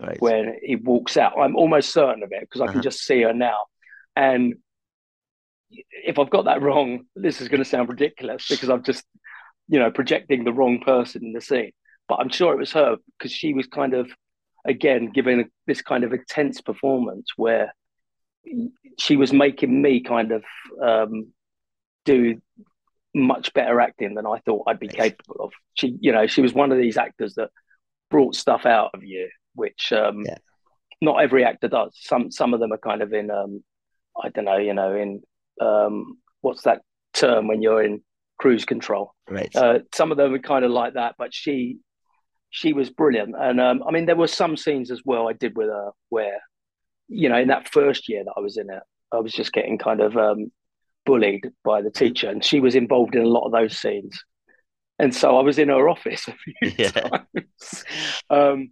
[0.00, 0.20] Right.
[0.20, 1.38] when he walks out.
[1.38, 2.72] I'm almost certain of it because I Uh-huh.
[2.72, 3.58] can just see her now.
[4.16, 4.54] And
[5.70, 9.04] if I've got that wrong, this is going to sound ridiculous because I'm just,
[9.68, 11.72] you know, projecting the wrong person in the scene.
[12.08, 14.10] But I'm sure it was her because she was kind of,
[14.66, 17.74] again, giving this kind of intense performance where
[18.98, 20.44] she was making me kind of
[20.82, 21.32] um,
[22.04, 22.40] do
[23.14, 25.52] much better acting than I thought I'd be capable of.
[25.74, 27.50] She, you know, she was one of these actors that
[28.10, 30.38] brought stuff out of you, which um, Yeah.
[31.00, 31.92] not every actor does.
[31.94, 33.64] Some some of them are kind of in, um,
[34.22, 35.22] I don't know, you know, in
[35.60, 38.02] um, what's that term when you're in
[38.38, 39.14] cruise control?
[39.28, 39.54] Right.
[39.54, 41.78] Uh, some of them are kind of like that, but she
[42.50, 43.34] she was brilliant.
[43.38, 46.40] And um, I mean, there were some scenes as well I did with her where,
[47.08, 49.78] you know, in that first year that I was in it, I was just getting
[49.78, 50.50] kind of um,
[51.06, 54.22] bullied by the teacher, and she was involved in a lot of those scenes.
[54.98, 56.90] And so I was in her office a few Yeah.
[56.90, 57.84] times.
[58.28, 58.70] Um,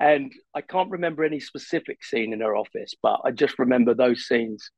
[0.00, 4.26] and I can't remember any specific scene in her office, but I just remember those
[4.26, 4.70] scenes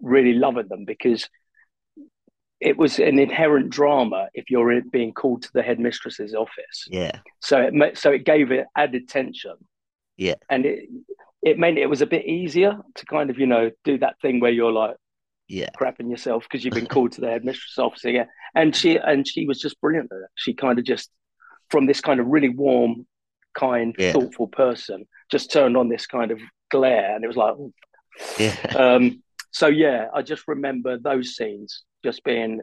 [0.00, 1.28] really loving them because
[2.60, 6.86] it was an inherent drama if you're being called to the headmistress's office.
[6.90, 7.18] yeah.
[7.40, 9.54] So it so it gave it added tension.
[10.16, 10.34] Yeah.
[10.48, 10.88] and it
[11.42, 14.40] it meant it was a bit easier to kind of you know do that thing
[14.40, 14.96] where you're like
[15.48, 15.68] Yeah.
[15.78, 18.28] crapping yourself because you've been called to the headmistress office again.
[18.54, 20.10] And she and she was just brilliant.
[20.36, 21.10] She kind of just
[21.70, 23.06] from this kind of really warm,
[23.58, 24.12] kind, Yeah.
[24.12, 27.72] thoughtful person, just turned on this kind of glare, and it was like, "Ooh."
[28.38, 28.56] Yeah.
[28.76, 32.60] um, so yeah, I just remember those scenes just being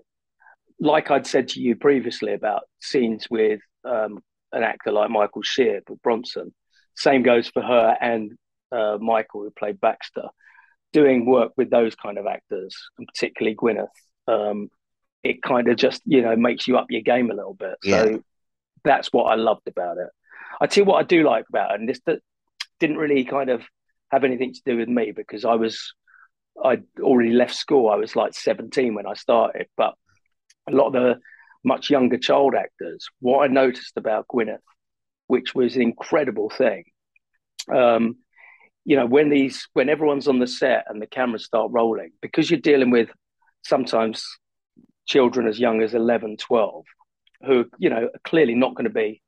[0.80, 4.20] like I'd said to you previously about scenes with um,
[4.52, 6.54] an actor like Michael Sheard or Bronson.
[6.96, 8.32] Same goes for her and
[8.72, 10.30] uh, Michael, who played Baxter.
[10.94, 13.88] Doing work with those kind of actors, and particularly Gwyneth,
[14.28, 14.70] um,
[15.24, 17.76] it kind of just you know makes you up your game a little bit.
[18.16, 18.24] So
[18.84, 20.10] that's what I loved about it.
[20.60, 22.20] I tell you what I do like about it, and this that
[22.80, 23.64] didn't really kind of
[24.12, 25.94] have anything to do with me because I was
[26.64, 27.90] I'd already left school.
[27.90, 29.94] I was like 17 when I started, but
[30.68, 31.20] a lot of the
[31.64, 34.58] much younger child actors, what I noticed about Gwyneth,
[35.28, 36.84] which was an incredible thing,
[37.74, 38.18] um,
[38.86, 42.50] you know, when these when everyone's on the set and the cameras start rolling, because
[42.50, 43.10] you're dealing with
[43.64, 44.26] sometimes
[45.08, 46.86] children as young as 11, 12,
[47.46, 49.22] who you know are clearly not going to be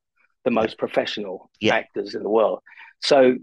[0.45, 1.75] the most professional Yeah.
[1.75, 2.59] actors in the world.
[3.01, 3.35] So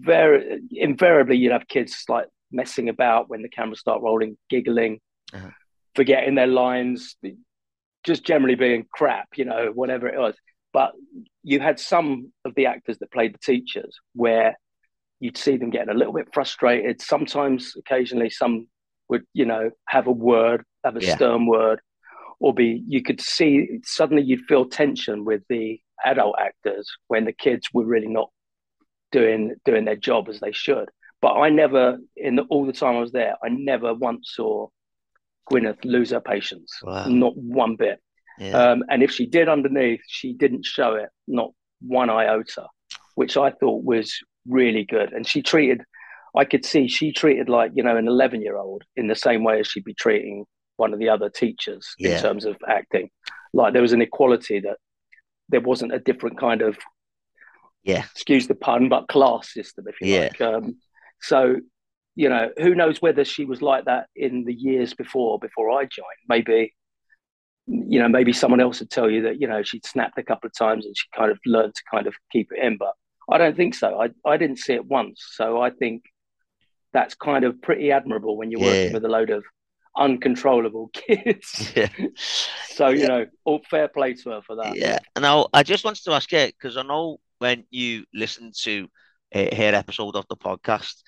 [0.00, 5.00] very invariably you'd have kids like messing about when the cameras start rolling, giggling,
[5.32, 5.50] Uh-huh.
[5.96, 7.16] forgetting their lines,
[8.04, 10.36] just generally being crap, you know, whatever it was.
[10.72, 10.92] But
[11.42, 14.56] you had some of the actors that played the teachers where
[15.24, 17.00] you'd see them getting a little bit frustrated.
[17.00, 18.66] Sometimes, occasionally, some
[19.08, 21.16] would, you know, have a word, have a Yeah.
[21.16, 21.80] stern word,
[22.40, 27.32] or be, you could see suddenly you'd feel tension with the adult actors when the
[27.32, 28.30] kids were really not
[29.12, 30.90] doing doing their job as they should.
[31.22, 34.68] But I never, in the, all the time I was there, I never once saw
[35.50, 37.06] Gwyneth lose her patience, Wow.
[37.06, 37.98] not one bit.
[38.38, 38.58] Yeah.
[38.72, 42.66] Um, and if she did underneath, she didn't show it, not one iota,
[43.14, 44.12] which I thought was
[44.48, 45.12] really good.
[45.12, 45.82] And she treated,
[46.36, 49.44] I could see she treated like, you know, an 11 year old in the same
[49.44, 50.44] way as she'd be treating
[50.76, 52.16] one of the other teachers Yeah.
[52.16, 53.10] in terms of acting.
[53.52, 54.78] Like there was an equality that
[55.48, 56.76] there wasn't a different kind of,
[57.84, 58.04] yeah.
[58.12, 60.20] excuse the pun, but class system, if you Yeah.
[60.22, 60.40] like.
[60.40, 60.76] Um,
[61.20, 61.56] so,
[62.16, 65.84] you know, who knows whether she was like that in the years before, before I
[65.84, 66.06] joined.
[66.28, 66.74] Maybe
[67.66, 70.46] you know, maybe someone else would tell you that, you know, she'd snapped a couple
[70.46, 72.76] of times and she kind of learned to kind of keep it in.
[72.76, 72.92] But
[73.30, 74.00] I don't think so.
[74.00, 75.24] I, I didn't see it once.
[75.32, 76.04] So I think
[76.92, 78.66] that's kind of pretty admirable when you're Yeah.
[78.70, 79.44] working with a load of
[79.96, 81.72] uncontrollable kids.
[81.74, 81.88] Yeah.
[82.68, 83.06] so, you Yeah.
[83.08, 84.76] know, all fair play to her for that.
[84.76, 84.98] Yeah.
[85.18, 88.88] Now, I just wanted to ask you because I know when you listened to
[89.34, 91.02] uh, her episode of the podcast,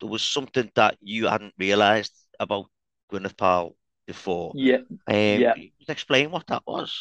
[0.00, 2.66] there was something that you hadn't realised about
[3.10, 3.74] Gwyneth Paltrow
[4.06, 4.52] before.
[4.54, 4.78] Yeah.
[5.06, 5.54] Um, Yeah.
[5.54, 6.92] can you Just explain what that was.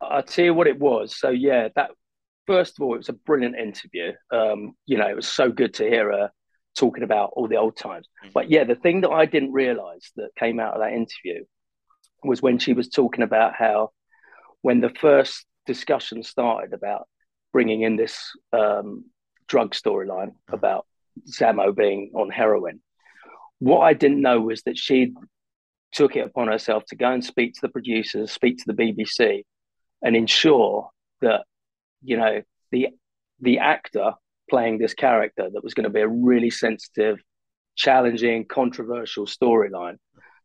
[0.00, 1.16] I'll tell you what it was.
[1.16, 1.90] So yeah, that
[2.46, 4.12] first of all, it was a brilliant interview.
[4.30, 6.30] Um, you know, it was so good to hear her
[6.76, 8.08] talking about all the old times.
[8.24, 8.32] Mhm.
[8.32, 11.44] But yeah, the thing that I didn't realize that came out of that interview
[12.22, 13.90] was when she was talking about how
[14.62, 17.08] when the first discussion started about
[17.52, 19.06] bringing in this um,
[19.48, 20.86] drug storyline about
[21.28, 22.80] Zamo being on heroin,
[23.58, 25.14] what I didn't know was that she
[25.92, 29.44] took it upon herself to go and speak to the producers, speak to the BBC,
[30.02, 31.44] and ensure that
[32.02, 32.88] you know the
[33.40, 34.12] the actor
[34.50, 37.18] playing this character that was going to be a really sensitive,
[37.76, 39.96] challenging, controversial storyline.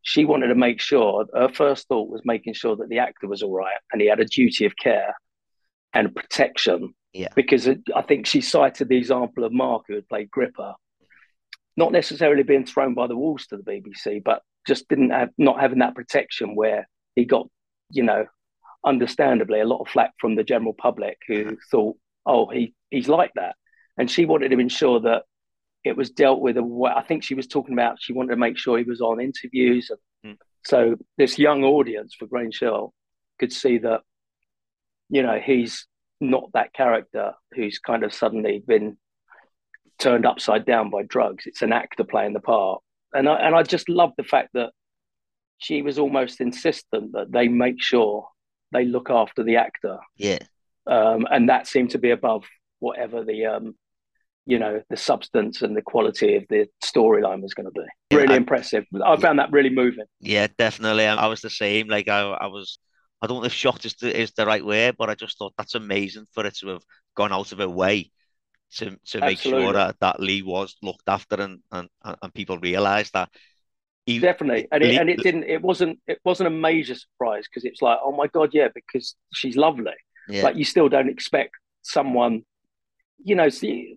[0.04, 3.42] She wanted to make sure her first thought was making sure that the actor was
[3.42, 5.16] all right and he had a duty of care
[5.94, 6.94] and protection.
[7.12, 7.30] Yeah.
[7.36, 10.76] Because it, I think she cited the example of Mark, who had played Gripper,
[11.76, 15.60] not necessarily being thrown by the walls to the BBC, but just didn't have not
[15.60, 17.48] having that protection where he got,
[17.90, 18.26] you know,
[18.86, 23.32] understandably a lot of flack from the general public who thought, oh, he he's like
[23.36, 23.56] that,
[23.98, 25.24] and she wanted to ensure that
[25.84, 26.94] it was dealt with a.
[26.96, 29.92] I think she was talking about she wanted to make sure he was on interviews,
[30.24, 30.38] and mm.
[30.66, 32.94] so this young audience for Grange Hill
[33.40, 34.02] could see that,
[35.10, 35.88] you know, he's
[36.22, 38.98] not that character who's kind of suddenly been
[40.00, 41.46] turned upside down by drugs.
[41.46, 42.82] It's an actor playing the part,
[43.14, 44.72] and I and I just love the fact that
[45.58, 48.28] she was almost insistent that they make sure
[48.76, 49.98] they look after the actor.
[50.18, 50.40] Yeah,
[50.86, 52.46] um, and that seemed to be above
[52.80, 53.76] whatever the um,
[54.46, 57.86] you know the substance and the quality of the storyline was going to be.
[58.12, 58.86] Yeah, really I, impressive.
[59.04, 60.06] I found that really moving.
[60.20, 61.06] Yeah, definitely.
[61.08, 61.88] I was the same.
[61.88, 62.78] Like I, I was
[63.22, 65.54] I don't know if shocked is the, is the right way, but I just thought
[65.58, 66.84] that's amazing for it to have
[67.16, 68.12] gone out of her way
[68.76, 73.14] to to make sure that, that Lee was looked after and and, and people realised
[73.14, 73.30] that.
[74.06, 75.46] He, Definitely, and it, and it didn't.
[75.46, 76.00] It wasn't.
[76.06, 79.96] It wasn't a major surprise because it's like, oh my god, yeah, because she's lovely.
[80.30, 80.44] Yeah.
[80.44, 82.44] Like you still don't expect someone,
[83.24, 83.50] you know.
[83.50, 83.96] See,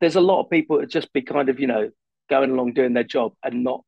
[0.00, 1.90] there's a lot of people that just be kind of, you know,
[2.30, 3.82] going along doing their job and not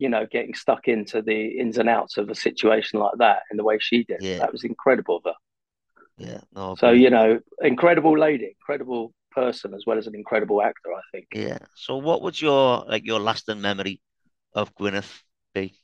[0.00, 3.58] you know, getting stuck into the ins and outs of a situation like that in
[3.58, 4.16] the way she did.
[4.22, 4.38] Yeah.
[4.38, 5.34] That was incredible of her.
[6.16, 6.40] Yeah.
[6.54, 11.00] No, so, you know, incredible lady, incredible person as well as an incredible actor, I
[11.12, 11.26] think.
[11.34, 11.58] Yeah.
[11.76, 14.00] So what was your like your lasting memory
[14.52, 15.22] of Gwyneth
[15.54, 15.74] be?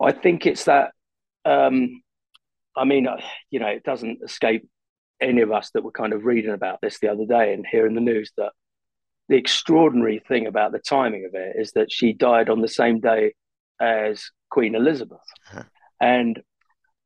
[0.00, 0.92] I think it's that
[1.44, 2.02] um
[2.76, 3.16] I mean, uh,
[3.50, 4.68] you know, it doesn't escape
[5.20, 7.94] any of us that were kind of reading about this the other day and hearing
[7.94, 8.52] the news that
[9.28, 13.00] the extraordinary thing about the timing of it is that she died on the same
[13.00, 13.32] day
[13.80, 15.18] as Queen Elizabeth.
[15.50, 15.62] Uh-huh.
[16.00, 16.40] And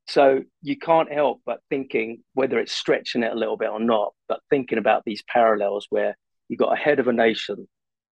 [0.09, 4.13] so you can't help but thinking, whether it's stretching it a little bit or not,
[4.29, 6.17] but thinking about these parallels where
[6.49, 7.69] you got a head of a nation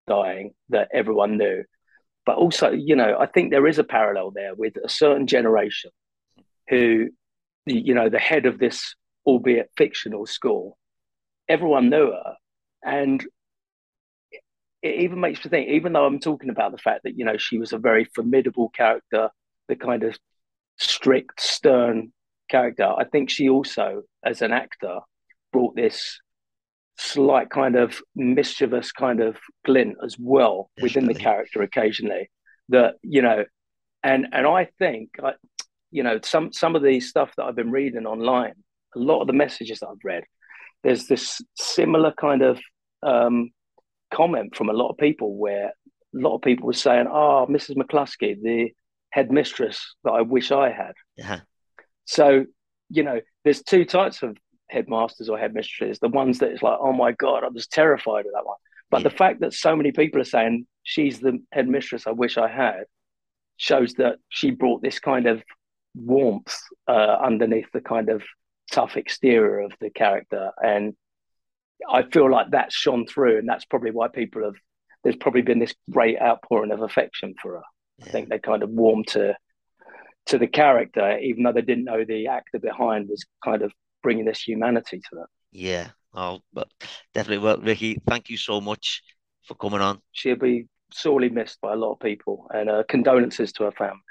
[0.07, 1.63] dying that everyone knew.
[2.25, 5.91] But also, you know, I think there is a parallel there with a certain generation
[6.69, 7.09] who,
[7.65, 10.77] you know, the head of this, albeit fictional school,
[11.47, 12.35] everyone knew her.
[12.83, 13.25] And
[14.81, 17.37] it even makes me think, even though I'm talking about the fact that, you know,
[17.37, 19.29] she was a very formidable character,
[19.67, 20.17] the kind of
[20.77, 22.13] strict, stern
[22.49, 24.99] character, I think she also, as an actor,
[25.51, 26.19] brought this
[26.99, 32.29] slight kind of mischievous kind of glint as well within the character occasionally
[32.69, 33.45] that you know
[34.03, 35.33] and and i think I,
[35.91, 38.53] you know some some of the stuff that i've been reading online
[38.95, 40.23] a lot of the messages that i've read
[40.83, 42.59] there's this similar kind of
[43.01, 43.49] um
[44.13, 45.71] comment from a lot of people where
[46.15, 47.75] a lot of people were saying, "Oh, Mrs.
[47.75, 48.71] McCluskey, the
[49.11, 51.41] headmistress that I wish I had." Yeah.
[52.05, 52.45] So
[52.89, 54.35] you know, there's two types of
[54.69, 55.99] headmasters or headmistresses.
[55.99, 58.57] The ones that it's like, "Oh my god, I was terrified of that one."
[58.89, 59.09] But yeah.
[59.09, 62.85] the fact that so many people are saying she's the headmistress I wish I had
[63.57, 65.43] shows that she brought this kind of
[65.95, 66.55] warmth
[66.87, 68.23] uh, underneath the kind of
[68.71, 70.95] tough exterior of the character and
[71.87, 74.55] I feel like that's shone through, and that's probably why people have.
[75.03, 77.63] There's probably been this great outpouring of affection for her.
[77.99, 78.05] Yeah.
[78.05, 79.35] I think they kind of warmed to
[80.27, 83.71] to the character, even though they didn't know the actor behind was kind of
[84.01, 85.25] bringing this humanity to them.
[85.51, 86.69] Yeah, oh, but
[87.13, 87.43] definitely.
[87.43, 89.01] Well, Ricky, thank you so much
[89.45, 89.99] for coming on.
[90.11, 94.01] She'll be sorely missed by a lot of people, and uh, condolences to her family.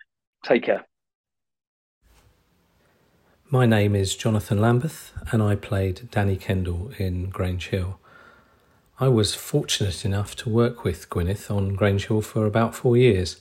[0.44, 0.84] Take care.
[3.50, 7.98] My name is Jonathan Lambeth, and I played Danny Kendall in Grange Hill.
[9.00, 13.40] I was fortunate enough to work with Gwyneth on Grange Hill for about four years.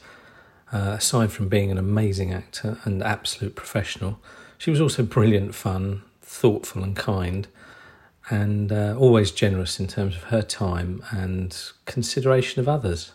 [0.72, 4.20] Uh, aside from being an amazing actor and absolute professional,
[4.58, 7.48] she was also brilliant fun, thoughtful, and kind,
[8.30, 13.14] and uh, always generous in terms of her time and consideration of others.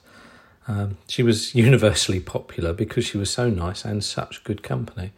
[0.66, 5.12] Um, she was universally popular because she was so nice and such good company.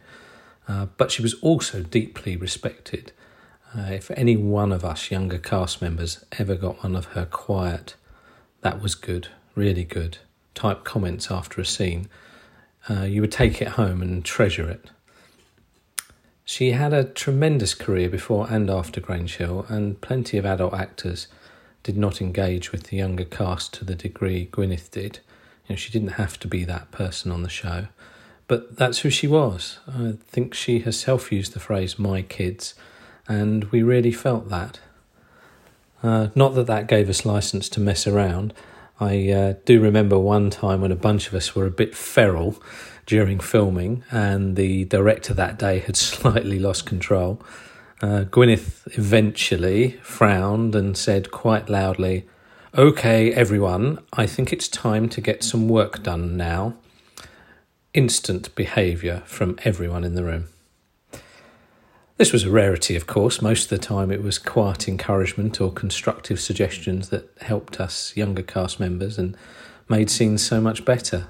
[0.67, 3.11] Uh, but she was also deeply respected.
[3.75, 7.95] Uh, if any one of us younger cast members ever got one of her quiet,
[8.61, 10.17] that was good, really good,
[10.55, 12.07] type comments after a scene,
[12.89, 14.89] uh, you would take it home and treasure it.
[16.47, 21.27] She had a tremendous career before and after Grange Hill, and plenty of adult actors
[21.81, 25.19] did not engage with the younger cast to the degree Gwyneth did.
[25.67, 27.87] You know, she didn't have to be that person on the show.
[28.47, 29.79] But that's who she was.
[29.87, 32.75] I think she herself used the phrase my kids,
[33.27, 34.79] and we really felt that.
[36.03, 38.53] Uh, not that that gave us license to mess around.
[38.99, 42.61] I uh, do remember one time when a bunch of us were a bit feral
[43.05, 47.41] during filming, and the director that day had slightly lost control.
[48.01, 52.27] Uh, Gwyneth eventually frowned and said quite loudly,
[52.77, 56.75] Okay, everyone, I think it's time to get some work done now.
[57.93, 60.49] Instant behaviour from everyone in the room.
[62.17, 63.41] This was a rarity, of course.
[63.41, 68.43] Most of the time, it was quiet encouragement or constructive suggestions that helped us younger
[68.43, 69.37] cast members and
[69.87, 71.27] made scenes so much better.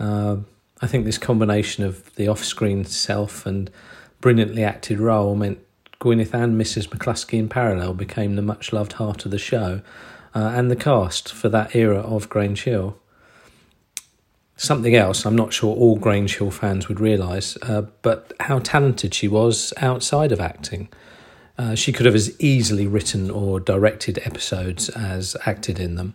[0.00, 0.38] Uh,
[0.82, 3.70] I think this combination of the off screen self and
[4.20, 5.60] brilliantly acted role meant
[6.00, 6.88] Gwyneth and Mrs.
[6.88, 9.80] McCluskey in parallel became the much loved heart of the show
[10.34, 12.98] uh, and the cast for that era of Grange Hill.
[14.56, 19.14] Something else I'm not sure all Grange Hill fans would realise, uh, but how talented
[19.14, 20.88] she was outside of acting.
[21.56, 26.14] Uh, she could have as easily written or directed episodes as acted in them.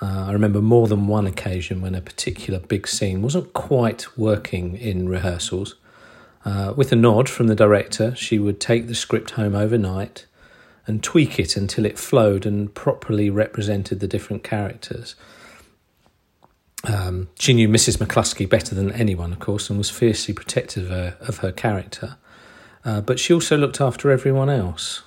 [0.00, 4.76] Uh, I remember more than one occasion when a particular big scene wasn't quite working
[4.76, 5.74] in rehearsals.
[6.44, 10.26] Uh, with a nod from the director, she would take the script home overnight
[10.86, 15.16] and tweak it until it flowed and properly represented the different characters.
[16.84, 17.96] Um, she knew Mrs.
[17.96, 22.16] McCluskey better than anyone, of course, and was fiercely protective of her, of her character.
[22.84, 25.02] Uh, but she also looked after everyone else.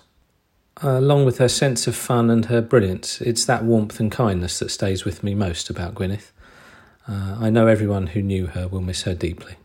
[0.81, 4.59] Uh, along with her sense of fun and her brilliance, it's that warmth and kindness
[4.59, 6.31] that stays with me most about Gwyneth.
[7.07, 9.55] Uh, I know everyone who knew her will miss her deeply.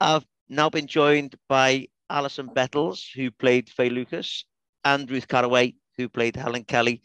[0.00, 4.44] I've now been joined by Alison Bettles, who played Faye Lucas,
[4.84, 7.02] and Ruth Carraway, who played Helen Kelly.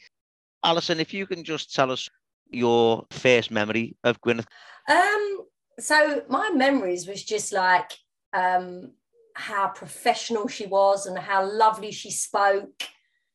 [0.63, 2.09] Alison, if you can just tell us
[2.49, 4.45] your first memory of Gwyneth.
[4.89, 5.45] Um,
[5.79, 7.91] so my memories was just like
[8.33, 8.91] um,
[9.35, 12.83] how professional she was and how lovely she spoke.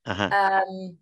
[0.09, 0.63] Uh-huh.
[0.69, 0.97] Um,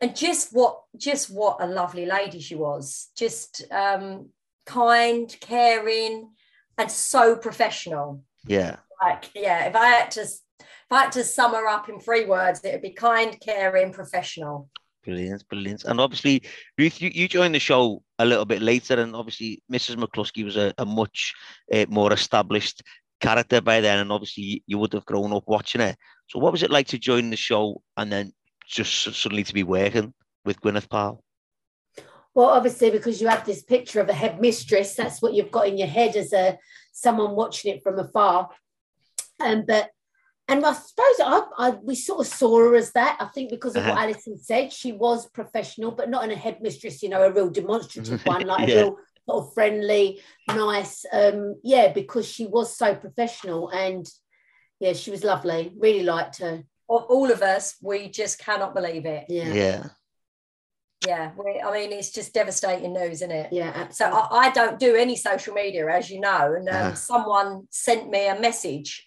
[0.00, 4.28] and just what just what a lovely lady she was just um
[4.66, 6.30] kind caring
[6.78, 8.76] and so professional Yeah.
[9.02, 12.26] like yeah if i had to if i had to sum her up in three
[12.26, 14.68] words it would be kind caring professional
[15.04, 15.84] Brilliant, brilliant.
[15.84, 16.42] And obviously,
[16.78, 19.96] Ruth, you, you joined the show a little bit later, and obviously, Mrs.
[19.96, 21.34] McCluskey was a, a much
[21.70, 22.82] uh, more established
[23.20, 25.98] character by then, and obviously, you would have grown up watching it.
[26.30, 28.32] So, what was it like to join the show and then
[28.66, 30.12] just suddenly to be working
[30.44, 31.22] with Gwyneth Powell?
[32.34, 35.78] Well, obviously, because you have this picture of a headmistress, that's what you've got in
[35.78, 36.58] your head as a
[36.92, 38.50] someone watching it from afar.
[39.40, 39.90] Um, but
[40.48, 43.16] and I suppose I, I we sort of saw her as that.
[43.20, 44.02] I think because of what Uh-huh.
[44.02, 48.20] Alison said, she was professional, but not in a headmistress, you know, a real demonstrative
[48.26, 48.74] one, like Yeah.
[48.74, 48.96] a real
[49.28, 51.06] sort of friendly, nice.
[51.12, 54.06] Um, yeah, because she was so professional and
[54.80, 55.72] yeah, she was lovely.
[55.78, 56.64] Really liked her.
[56.88, 59.86] Of all of us we just cannot believe it Yeah, yeah, Yeah.
[61.06, 63.88] yeah we, i mean it's just devastating news isn't it Yeah.
[63.88, 64.06] so.
[64.06, 66.94] I, I don't do any social media as you know and um, Uh-huh.
[66.94, 69.06] someone sent me a message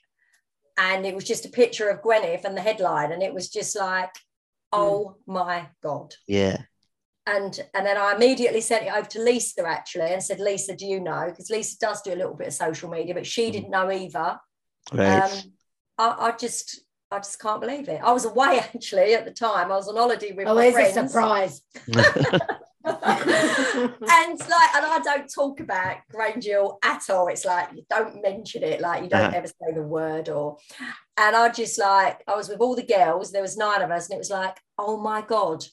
[0.77, 3.75] and it was just a picture of gwyneth and the headline and it was just
[3.75, 4.11] like
[4.73, 6.57] oh my god Yeah.
[7.25, 10.85] and and then I immediately sent it over to Lisa actually and said, Lisa, do
[10.85, 11.25] you know?
[11.27, 14.37] Because Lisa does do a little bit of social media, but she didn't know either.
[14.93, 15.23] Right.
[15.23, 15.39] Um,
[15.97, 18.01] I, I just I just can't believe it.
[18.03, 19.71] I was away actually at the time.
[19.71, 20.97] I was on holiday with oh, my here's friends.
[20.97, 21.61] a surprise.
[22.87, 27.27] and like, and I don't talk about Grange Hill at all.
[27.27, 29.37] It's like you don't mention it, like you don't Uh-huh.
[29.37, 30.57] ever say the word or.
[31.17, 33.31] And I just like I was with all the girls.
[33.31, 35.65] There was nine of us, and it was like, oh my god,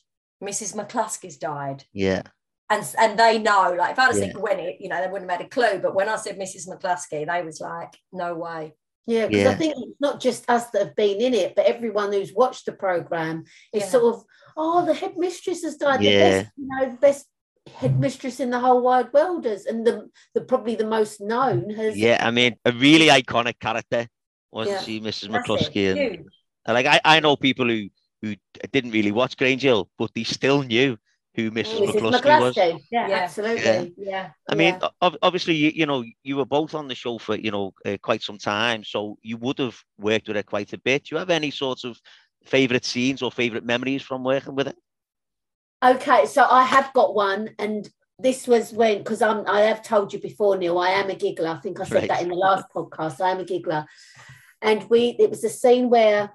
[0.43, 0.75] Mrs.
[0.75, 2.23] McCluskey's died yeah.
[2.71, 4.27] and and they know like if I'd have Yeah.
[4.27, 5.79] said Gwyneth, you know, they wouldn't have had a clue.
[5.81, 6.69] But when I said Mrs.
[6.69, 8.75] McCluskey, they was like, no way.
[9.07, 9.51] Yeah, because Yeah.
[9.51, 12.67] I think it's not just us that have been in it, but everyone who's watched
[12.67, 13.89] the program is Yeah.
[13.89, 14.25] sort of,
[14.57, 16.03] oh, the headmistress has died.
[16.03, 16.11] Yeah.
[16.11, 17.27] The best, you know, best
[17.75, 21.97] headmistress in the whole wide world has, and the the probably the most known has.
[21.97, 22.19] Yeah.
[22.27, 24.09] I mean, a really iconic character,
[24.53, 24.83] wasn't Yeah.
[24.85, 25.31] she, Mrs.
[25.31, 25.91] That's McCluskey?
[25.91, 26.31] And,
[26.67, 27.89] and, like, I, I know people who,
[28.23, 28.37] who
[28.73, 30.97] didn't really watch Grange Hill, but they still knew
[31.35, 31.81] who Mrs.
[31.89, 32.01] Mrs.
[32.21, 32.57] McCluskey was.
[32.91, 33.17] Yeah, Yeah.
[33.17, 33.95] absolutely.
[33.99, 34.31] Yeah.
[34.49, 35.11] I mean, Yeah.
[35.23, 38.23] obviously, you, you know, you were both on the show for, you know, uh, quite
[38.23, 38.85] some time.
[38.85, 41.05] So you would have worked with her quite a bit.
[41.05, 42.01] Do you have any sorts of
[42.45, 44.75] favorite scenes or favorite memories from working with her?
[45.85, 47.87] Okay, so I have got one, and
[48.19, 51.49] this was when because I'm I have told you before, Neil, I am a giggler.
[51.51, 52.09] I think I said Right.
[52.09, 53.21] that in the last podcast.
[53.21, 53.85] I am a giggler,
[54.63, 56.31] and we it was a scene where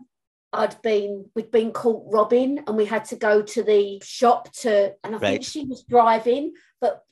[0.52, 4.96] I'd been we'd been caught robbing, and we had to go to the shop to,
[5.04, 5.32] and I Right.
[5.32, 7.04] think she was driving, but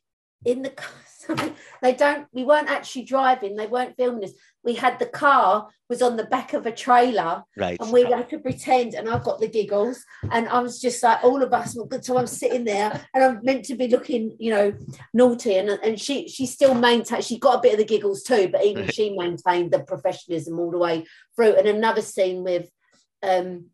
[0.45, 0.89] in the car,
[1.81, 2.27] they don't.
[2.31, 3.55] We weren't actually driving.
[3.55, 4.31] They weren't filming us.
[4.63, 7.77] We had the car was on the back of a trailer, Right.
[7.79, 11.23] and we had to pretend, and I've got the giggles, and I was just like,
[11.23, 12.03] all of us were good.
[12.03, 14.73] So I'm sitting there, and I'm meant to be looking, you know,
[15.13, 17.23] naughty, and and she she still maintained.
[17.23, 20.71] She got a bit of the giggles too, but even she maintained the professionalism all
[20.71, 21.55] the way through.
[21.55, 22.67] And another scene with
[23.23, 23.65] um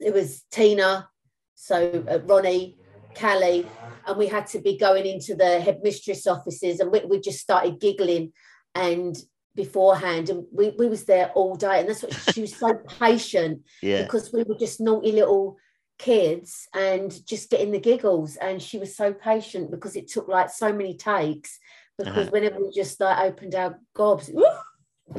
[0.00, 1.08] it was Tina,
[1.54, 2.76] so uh, Ronnie,
[3.18, 3.66] Callie,
[4.06, 7.80] and we had to be going into the headmistress offices, and we, we just started
[7.80, 8.32] giggling
[8.74, 9.16] and
[9.54, 13.62] beforehand, and we, we was there all day, and that's what she was so patient
[13.82, 14.02] Yeah.
[14.02, 15.56] because we were just naughty little
[15.98, 20.50] kids and just getting the giggles, and she was so patient because it took like
[20.50, 21.58] so many takes
[21.96, 22.30] because Uh-huh.
[22.32, 24.28] whenever we just like opened our gobs,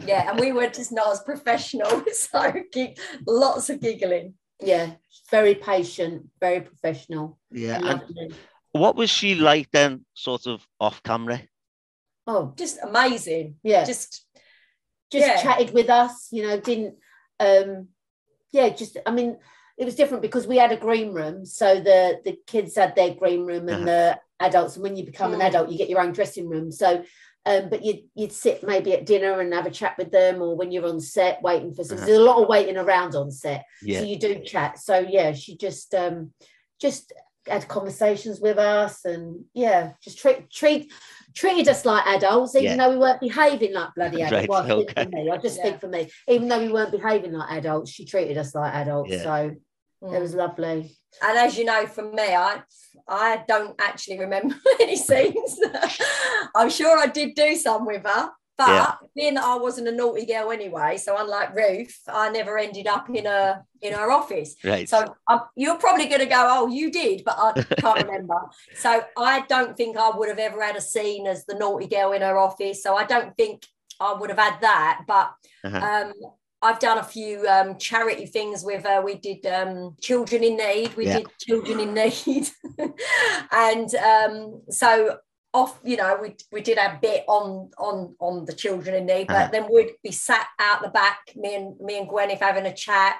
[0.05, 4.33] Yeah, and we were just not as professional, so gig- lots of giggling.
[4.59, 4.91] yeah,
[5.31, 7.37] very patient, very professional.
[7.51, 7.79] Yeah.
[7.83, 8.33] And
[8.71, 11.41] what was she like then, sort of off camera?
[12.27, 13.55] Oh, Just amazing.
[13.63, 13.83] yeah.
[13.85, 14.25] Just
[15.11, 15.41] just Yeah.
[15.41, 16.95] chatted with us, you know, didn't
[17.39, 17.89] um
[18.51, 19.37] yeah, just I mean,
[19.77, 21.45] it was different because we had a green room.
[21.45, 25.33] So the the kids had their green room and the adults, and when you become
[25.33, 25.47] an Mm.
[25.47, 26.71] adult, you get your own dressing room.
[26.71, 27.03] So
[27.45, 30.55] um, but you'd you'd sit maybe at dinner and have a chat with them, or
[30.55, 31.97] when you're on set waiting for some.
[31.97, 32.05] Uh-huh.
[32.07, 33.99] There's a lot of waiting around on set, Yeah.
[33.99, 34.79] so you do chat.
[34.79, 36.33] So yeah, she just um
[36.81, 37.13] just
[37.47, 40.91] had conversations with us, and yeah, just treat treat
[41.35, 42.77] treated us like adults, even Yeah.
[42.77, 44.31] though we weren't behaving like bloody adults.
[44.31, 45.05] Right, Well, I okay.
[45.05, 45.29] me.
[45.29, 45.65] I just Yeah.
[45.67, 46.09] speak for me.
[46.27, 49.11] Even though we weren't behaving like adults, she treated us like adults.
[49.11, 49.23] Yeah.
[49.23, 49.55] So
[50.01, 50.95] it was lovely.
[51.23, 52.61] and as you know from me, I
[53.07, 55.59] I don't actually remember any scenes.
[56.55, 58.93] I'm sure I did do some with her, but Yeah.
[59.15, 63.09] being that I wasn't a naughty girl anyway, so unlike Ruth, I never ended up
[63.09, 64.55] in a in her office.
[64.63, 64.87] Right.
[64.89, 68.39] So um, you're probably going to go, oh, you did, but I can't remember.
[68.73, 72.13] So I don't think I would have ever had a scene as the naughty girl
[72.13, 72.81] in her office.
[72.81, 73.65] So I don't think
[73.99, 75.01] I would have had that.
[75.07, 75.33] But
[75.63, 75.85] Uh-huh.
[75.85, 76.13] um,
[76.65, 79.01] I've done a few um, charity things with her.
[79.01, 80.95] We did um, Children in Need.
[80.95, 81.17] We Yeah.
[81.19, 82.49] did Children in Need,
[83.51, 85.19] and um, so
[85.53, 85.79] off.
[85.83, 89.35] You know, we we did our bit on on on the Children in Need, but
[89.35, 89.49] Uh-huh.
[89.51, 93.17] then we'd be sat out the back, me and me and Gwyneth having a chat.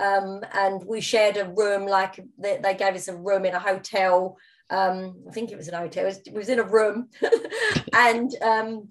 [0.00, 3.58] Um, and we shared a room, like they, they gave us a room in a
[3.60, 4.36] hotel.
[4.70, 6.04] Um, I think it was an hotel.
[6.04, 7.10] It was, it was in a room,
[7.92, 8.88] and um,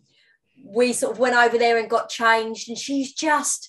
[0.63, 2.69] we sort of went over there and got changed.
[2.69, 3.68] And she's just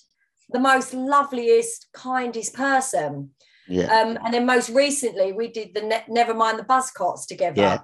[0.53, 3.31] the most loveliest, kindest person.
[3.67, 3.85] yeah.
[4.01, 7.61] Um, and then most recently, we did the ne- Never Mind the Buzzcocks together.
[7.61, 7.79] Yeah.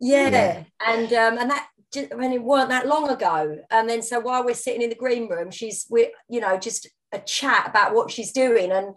[0.00, 0.28] Yeah.
[0.30, 0.64] Yeah.
[0.86, 3.58] And um, and that just, I mean, it weren't that long ago.
[3.70, 6.88] And then so while we're sitting in the green room, she's we you know just
[7.12, 8.70] a chat about what she's doing.
[8.72, 8.96] And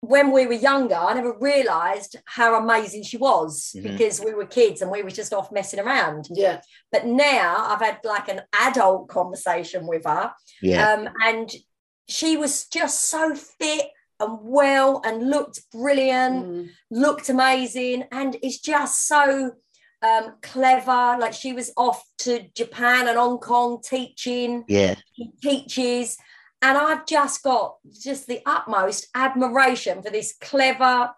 [0.00, 3.82] when we were younger, I never realised how amazing she was Mhm.
[3.82, 6.28] because we were kids and we were just off messing around.
[6.30, 6.60] Yeah.
[6.92, 10.32] But now I've had like an adult conversation with her
[10.62, 10.92] yeah.
[10.92, 11.50] um, and
[12.08, 13.86] she was just so fit
[14.18, 16.70] and well and looked brilliant, Mm.
[16.90, 19.52] looked amazing, and is just so
[20.02, 21.16] um, clever.
[21.18, 24.94] Like she was off to Japan and Hong Kong teaching, yeah.
[25.14, 26.16] she teaches,
[26.62, 31.10] and I've just got just the utmost admiration for this clever,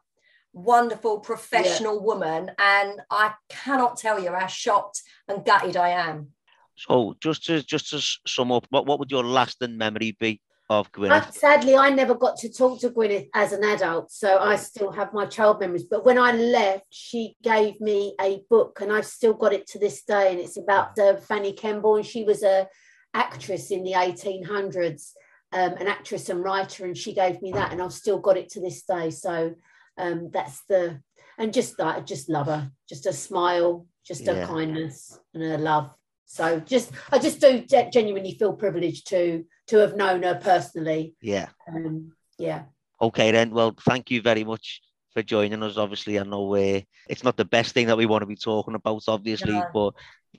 [0.53, 6.28] wonderful, professional woman, and I cannot tell you how shocked and gutted I am.
[6.76, 10.41] So just to just to sum up, what, what would your lasting memory be
[10.71, 11.33] of Gwyneth?
[11.33, 15.12] sadly, I never got to talk to Gwyneth as an adult, so I still have
[15.12, 15.85] my child memories.
[15.85, 19.79] But when I left, she gave me a book, and I've still got it to
[19.79, 20.31] this day.
[20.31, 22.69] And it's about uh, Fanny Kemble, and she was a
[23.14, 25.12] actress in the 1800s,
[25.53, 28.51] um, an actress and writer, and she gave me that, and I've still got it
[28.51, 29.11] to this day.
[29.11, 29.55] So
[29.97, 31.01] um, that's the
[31.39, 34.35] and just that, I just love her, just a smile, just Yeah.
[34.35, 35.91] her kindness and her love.
[36.27, 41.14] So just, I just do ge- genuinely feel privileged to to have known her personally.
[41.21, 41.49] Yeah.
[41.73, 42.62] Um, yeah,
[43.01, 43.51] Okay then.
[43.51, 44.81] Well, thank you very much
[45.12, 45.77] for joining us.
[45.77, 48.75] Obviously, I know uh, it's not the best thing that we want to be talking
[48.75, 49.64] about, obviously, No.
[49.73, 49.95] but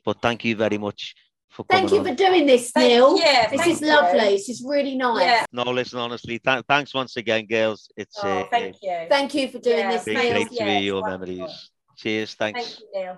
[0.05, 1.15] but thank you very much
[1.49, 2.05] for thank you on.
[2.05, 3.17] for doing this, Thank- Neil.
[3.17, 3.87] yeah, this thank is you.
[3.87, 4.19] lovely.
[4.19, 5.23] This is really nice.
[5.23, 5.45] Yeah.
[5.51, 7.91] No, listen, honestly, th- thanks once again, girls.
[7.97, 9.05] It's Oh, uh, thank you.
[9.09, 10.29] Thank you for doing Yeah, this, been thanks.
[10.29, 10.33] Neil.
[10.43, 11.35] great to Yeah, hear your wonderful.
[11.35, 11.69] memories.
[11.97, 12.33] Cheers.
[12.35, 12.59] Thanks.
[12.61, 13.13] Thank you, Neil.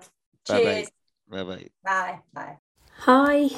[0.48, 0.60] Bye-bye.
[0.74, 0.90] Cheers.
[1.28, 1.68] Bye bye.
[1.84, 2.18] Bye.
[2.32, 2.58] Bye.
[2.98, 3.48] Hi,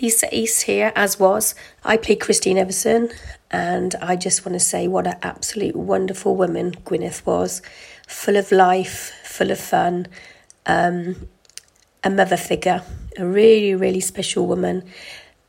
[0.00, 1.54] Lisa East here, as was.
[1.84, 3.10] I play Christine Everson,
[3.50, 7.62] and I just want to say what an absolute wonderful woman Gwyneth was.
[8.08, 10.08] Full of life, full of fun,
[10.66, 11.28] um,
[12.04, 12.82] a mother figure,
[13.16, 14.84] a really, really special woman.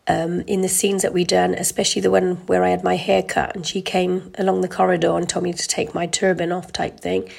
[0.10, 3.22] Um, in the scenes that we done, especially the one where I had my hair
[3.22, 6.72] cut and she came along the corridor and told me to take my turban off,
[6.72, 7.30] type thing.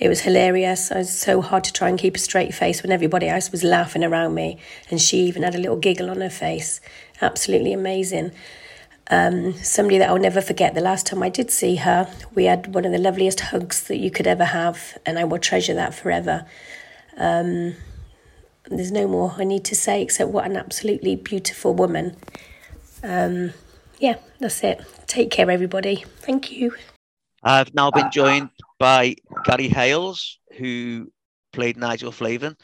[0.00, 0.90] It was hilarious.
[0.90, 3.62] It was so hard to try and keep a straight face when everybody else was
[3.62, 4.58] laughing around me,
[4.90, 6.80] and she even had a little giggle on her face.
[7.20, 8.32] Absolutely amazing.
[9.08, 10.74] Um, somebody that I'll never forget.
[10.74, 13.98] The last time I did see her, we had one of the loveliest hugs that
[13.98, 16.46] you could ever have, and I will treasure that forever.
[17.16, 17.76] Um,
[18.68, 22.16] there's no more I need to say except what an absolutely beautiful woman.
[23.02, 23.52] Um,
[23.98, 24.82] yeah, that's it.
[25.06, 26.04] Take care, everybody.
[26.20, 26.74] Thank you.
[27.42, 31.12] I've now been joined by Gary Hailes, who
[31.52, 32.56] played Nigel Flavin.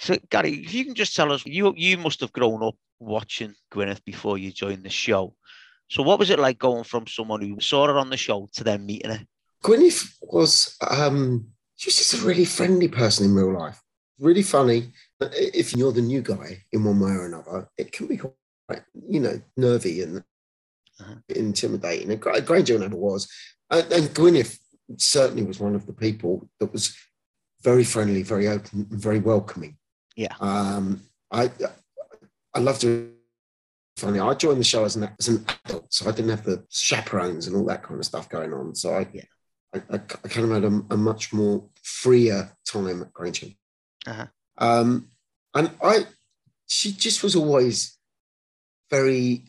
[0.00, 3.54] So, Gary, if you can just tell us, you you must have grown up watching
[3.72, 5.34] Gwyneth before you joined the show.
[5.88, 8.64] So, what was it like going from someone who saw her on the show to
[8.64, 9.20] then meeting her?
[9.62, 13.80] Gwyneth was um, she was just a really friendly person in real life,
[14.18, 14.92] really funny.
[15.20, 19.20] If you're the new guy in one way or another, it can be quite, you
[19.20, 20.24] know, nervy and
[21.00, 21.14] uh-huh.
[21.28, 22.10] intimidating.
[22.10, 23.28] And Granger never was.
[23.70, 24.58] And, and Gwyneth
[24.96, 26.96] certainly was one of the people that was
[27.62, 29.76] very friendly, very open, very welcoming.
[30.16, 30.34] Yeah.
[30.40, 31.50] Um, I
[32.54, 33.08] I loved her.
[33.96, 36.64] Funny, I joined the show as an, as an adult, so I didn't have the
[36.70, 38.74] chaperones and all that kind of stuff going on.
[38.74, 39.22] So I, yeah.
[39.74, 43.54] I, I, I kind of had a, a, much more freer time at Grange
[44.06, 44.26] uh-huh.
[44.58, 45.08] um,
[45.54, 46.06] and I,
[46.66, 47.98] she just was always
[48.90, 49.44] very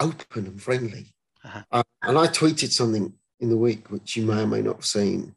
[0.00, 1.14] open and friendly.
[1.44, 1.62] Uh-huh.
[1.70, 4.84] Uh, and I tweeted something in the week, which you may or may not have
[4.84, 5.34] seen.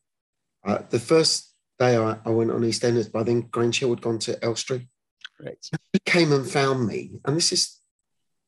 [0.66, 4.20] Uh, the first day I, I, went on EastEnders, by then Grange Hill had gone
[4.20, 4.88] to Elstree.
[5.43, 5.58] Right.
[5.91, 7.80] He came and found me, and this is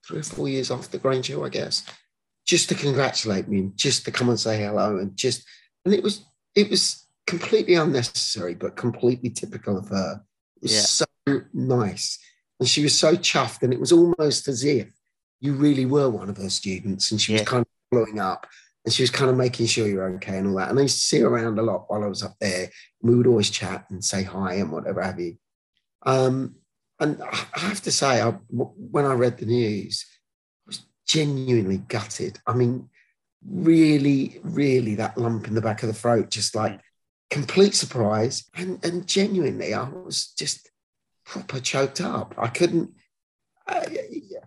[0.06, 1.86] three or four years after Grange Hill, I guess,
[2.46, 5.46] just to congratulate me and just to come and say hello and just,
[5.84, 6.26] and it was
[6.56, 10.22] it was completely unnecessary, but completely typical of her.
[10.58, 10.82] It was yeah.
[10.82, 12.20] so nice,
[12.60, 14.90] and she was so chuffed, and it was almost as if
[15.42, 17.40] you really were one of her students, and she yeah.
[17.40, 18.48] was kind of blowing up
[18.86, 20.70] and she was kind of making sure you're okay and all that.
[20.70, 22.70] And I used to see her around a lot while I was up there.
[23.02, 25.38] We would always chat and say hi and whatever have you.
[26.06, 26.58] Um,
[27.00, 30.06] and I have to say, I, when I read the news,
[30.66, 32.40] I was genuinely gutted.
[32.46, 32.90] I mean,
[33.44, 36.80] really, really that lump in the back of the throat, just like
[37.32, 38.46] complete surprise.
[38.54, 40.70] And, and genuinely, I was just
[41.26, 42.36] proper choked up.
[42.38, 42.92] I couldn't,
[43.68, 43.88] I,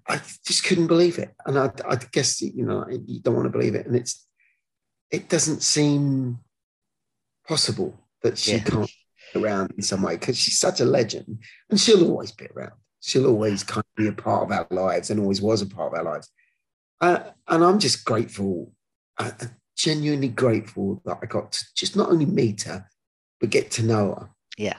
[0.08, 1.34] I just couldn't believe it.
[1.44, 3.84] And I, I guess, you know, you don't want to believe it.
[3.84, 4.26] And it's,
[5.10, 6.38] it doesn't seem
[7.46, 8.64] possible that she yeah.
[8.64, 8.90] can't
[9.34, 11.38] be around in some way because she's such a legend
[11.70, 12.72] and she'll always be around.
[13.00, 15.92] She'll always kind of be a part of our lives and always was a part
[15.92, 16.28] of our lives.
[17.00, 18.72] Uh, and I'm just grateful,
[19.18, 19.30] uh,
[19.76, 22.86] genuinely grateful that I got to just not only meet her,
[23.40, 24.30] but get to know her.
[24.56, 24.78] Yeah.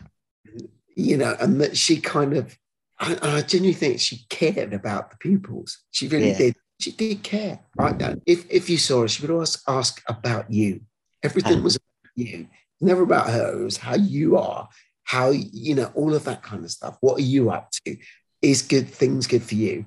[0.96, 2.58] You know, and that she kind of,
[3.00, 5.80] I, I genuinely think she cared about the pupils.
[5.92, 6.38] She really yeah.
[6.38, 7.60] did she did care.
[7.76, 8.20] Right?
[8.26, 10.82] If if you saw her, she would always ask about you.
[11.22, 12.48] Everything was about you.
[12.82, 13.60] Never about her.
[13.60, 14.70] It was how you are,
[15.04, 16.98] how you know, all of that kind of stuff.
[17.02, 17.98] What are you up to?
[18.42, 19.86] Is good things good for you?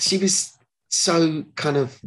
[0.00, 0.56] She was
[0.88, 2.00] so kind of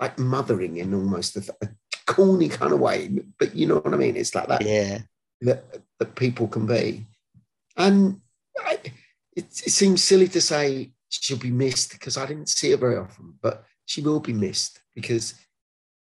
[0.00, 1.68] like mothering in almost a, a
[2.06, 4.16] corny kind of way, but you know what I mean.
[4.16, 4.62] It's like that.
[4.62, 4.98] Yeah.
[5.42, 5.64] That,
[5.98, 7.04] that people can be,
[7.76, 8.20] and
[8.58, 8.78] I,
[9.36, 10.92] it, it seems silly to say
[11.22, 14.80] she'll be missed because I didn't see her very often, but she will be missed
[14.94, 15.34] because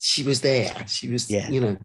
[0.01, 0.73] she was there.
[0.87, 1.49] She was, yeah.
[1.49, 1.77] you know,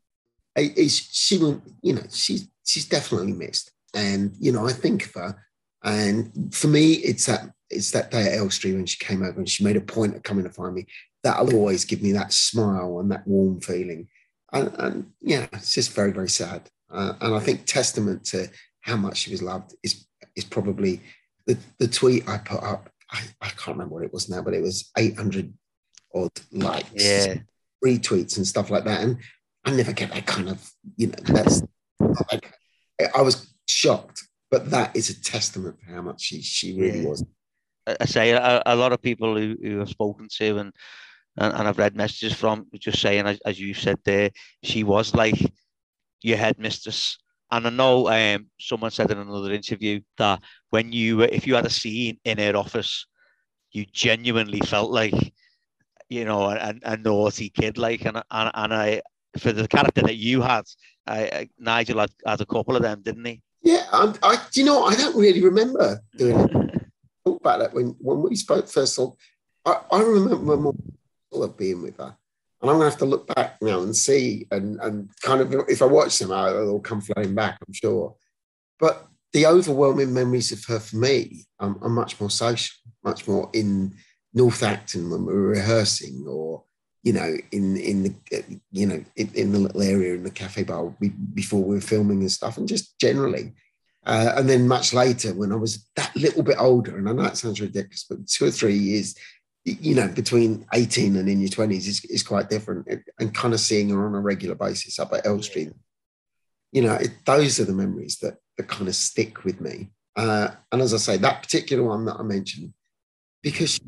[0.87, 5.45] she will, you know, she's she's definitely missed, and you know, I think of her,
[5.83, 9.49] and for me, it's that it's that day at Elstree when she came over and
[9.49, 10.85] she made a point of coming to find me.
[11.23, 14.07] That'll always give me that smile and that warm feeling,
[14.51, 18.49] and, and yeah, it's just very very sad, uh, and I think testament to
[18.81, 21.01] how much she was loved is is probably
[21.45, 24.53] the, the tweet I put up I, I can't remember what it was now, but
[24.53, 25.53] it was 800
[26.13, 27.35] odd likes, yeah.
[27.83, 29.01] retweets and stuff like that.
[29.01, 29.17] And
[29.65, 31.63] I never get that kind of, you know, that's
[32.31, 32.53] like,
[33.15, 37.09] I was shocked, but that is a testament to how much she, she really yeah.
[37.09, 37.25] was.
[37.99, 40.71] I say a, a, lot of people who, who have spoken to and,
[41.37, 44.29] and, and I've read messages from just saying, as, as you said there,
[44.63, 45.35] she was like
[46.21, 47.17] your headmistress
[47.51, 51.65] and I know um, someone said in another interview that when you, if you had
[51.65, 53.05] a scene in her office,
[53.71, 55.33] you genuinely felt like,
[56.09, 57.77] you know, a, a naughty kid.
[57.77, 59.01] Like, and, and, and I,
[59.37, 60.65] for the character that you had,
[61.07, 63.41] I, Nigel had, had a couple of them, didn't he?
[63.61, 66.51] Yeah, I, I, you know, I don't really remember doing it.
[67.25, 68.97] Talk about that when when we spoke first.
[68.97, 69.17] All,
[69.65, 70.71] I, I remember
[71.57, 72.15] being with her,
[72.61, 75.53] and I'm going to have to look back now and see and, and kind of,
[75.69, 78.15] if I watch them, it'll come flowing back, I'm sure.
[78.79, 83.49] But the overwhelming memories of her for me um, are much more social, much more
[83.53, 83.95] in
[84.33, 86.63] North Acton when we were rehearsing or,
[87.03, 88.13] you know, in, in the,
[88.71, 90.93] you know, in, in the little area in the cafe bar
[91.33, 93.53] before we were filming and stuff and just generally.
[94.05, 97.25] Uh, and then much later when I was that little bit older, and I know
[97.25, 99.15] it sounds ridiculous, but two or three years
[99.73, 102.87] you know, between 18 and in your 20s is, is quite different.
[103.19, 105.69] And kind of seeing her on a regular basis up at Elstree, yeah.
[106.71, 109.89] you know, it, those are the memories that, that kind of stick with me.
[110.15, 112.73] Uh, and as I say, that particular one that I mentioned,
[113.41, 113.81] because she,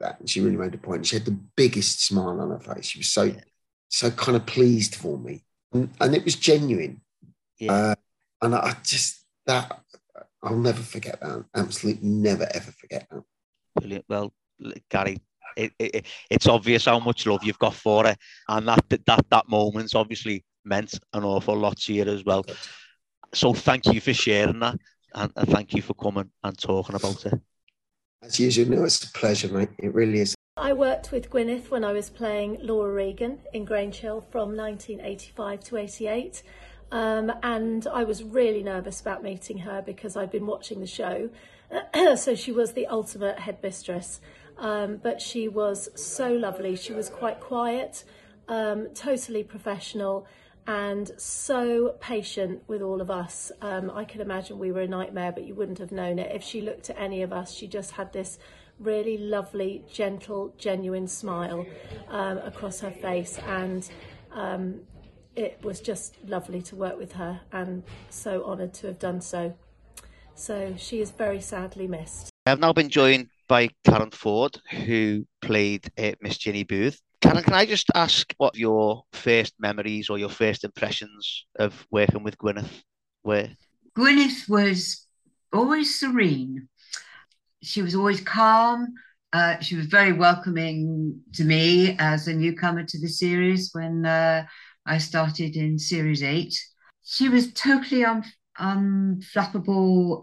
[0.00, 1.06] that she really made a point.
[1.06, 2.86] She had the biggest smile on her face.
[2.86, 3.40] She was so, yeah.
[3.88, 7.00] so kind of pleased for me, and, and it was genuine.
[7.58, 7.72] Yeah.
[7.72, 7.94] Uh,
[8.42, 9.80] and I just that
[10.42, 11.44] I'll never forget that.
[11.54, 13.22] Absolutely never ever forget that.
[13.76, 14.04] Brilliant.
[14.08, 14.32] Well,
[14.90, 15.18] Gary,
[15.56, 18.16] it, it, it's obvious how much love you've got for her,
[18.48, 22.44] and that that that moment's obviously meant an awful lot to you as well.
[23.34, 24.78] So thank you for sharing that,
[25.14, 27.34] and, and thank you for coming and talking about it.
[28.22, 29.68] As usual, no, it's a pleasure, mate.
[29.78, 30.34] It really is.
[30.58, 35.60] I worked with Gwyneth when I was playing Laura Regan in Grange Hill from 1985
[35.64, 36.42] to 88.
[36.90, 41.28] Um, and I was really nervous about meeting her because I'd been watching the show.
[42.16, 44.20] so she was the ultimate headmistress.
[44.58, 46.76] Um, but she was so lovely.
[46.76, 48.04] She was quite quiet,
[48.48, 50.26] um, totally professional,
[50.66, 53.52] and so patient with all of us.
[53.60, 56.34] Um, I can imagine we were a nightmare, but you wouldn't have known it.
[56.34, 58.38] If she looked at any of us, she just had this
[58.78, 61.66] really lovely, gentle, genuine smile
[62.08, 63.38] um, across her face.
[63.46, 63.88] And
[64.32, 64.80] um,
[65.36, 69.54] it was just lovely to work with her and so honoured to have done so.
[70.34, 72.30] So she is very sadly missed.
[72.44, 77.00] I've now been joined by Karen Ford, who played uh, Miss Ginny Booth.
[77.20, 82.22] Karen, can I just ask what your first memories or your first impressions of working
[82.22, 82.82] with Gwyneth
[83.24, 83.48] were?
[83.96, 85.06] Gwyneth was
[85.52, 86.68] always serene.
[87.62, 88.94] She was always calm.
[89.32, 94.46] Uh, she was very welcoming to me as a newcomer to the series when uh,
[94.86, 96.54] I started in series eight.
[97.02, 98.24] She was totally un-
[98.58, 100.22] unflappable.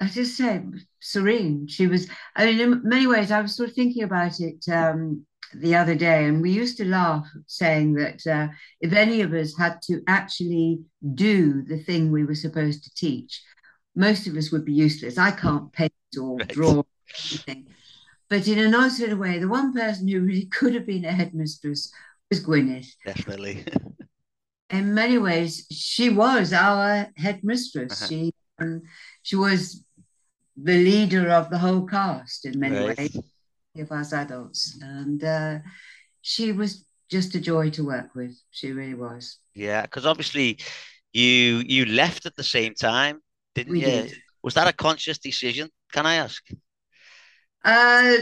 [0.00, 0.62] I just say
[1.04, 1.68] serene.
[1.68, 5.24] She was, I mean, in many ways, I was sort of thinking about it um,
[5.54, 8.48] the other day, and we used to laugh saying that uh,
[8.80, 10.80] if any of us had to actually
[11.14, 13.42] do the thing we were supposed to teach,
[13.94, 15.18] most of us would be useless.
[15.18, 16.48] I can't paint or right.
[16.48, 16.86] draw or
[17.30, 17.68] anything.
[18.30, 21.12] But in odd sort of way, the one person who really could have been a
[21.12, 21.92] headmistress
[22.30, 22.90] was Gwyneth.
[23.04, 23.64] Definitely.
[24.70, 27.92] in many ways, she was our headmistress.
[27.92, 28.08] Uh-huh.
[28.08, 28.82] She um,
[29.22, 29.84] she was
[30.56, 32.98] the leader of the whole cast in many right.
[32.98, 33.16] ways
[33.76, 35.58] of us adults, and uh,
[36.22, 38.36] she was just a joy to work with.
[38.50, 39.38] She really was.
[39.54, 40.58] Yeah, because obviously
[41.12, 43.20] you you left at the same time,
[43.54, 43.86] didn't we you?
[43.86, 44.14] Did.
[44.42, 45.70] Was that a conscious decision?
[45.92, 46.42] Can I ask?
[47.64, 48.16] Uh,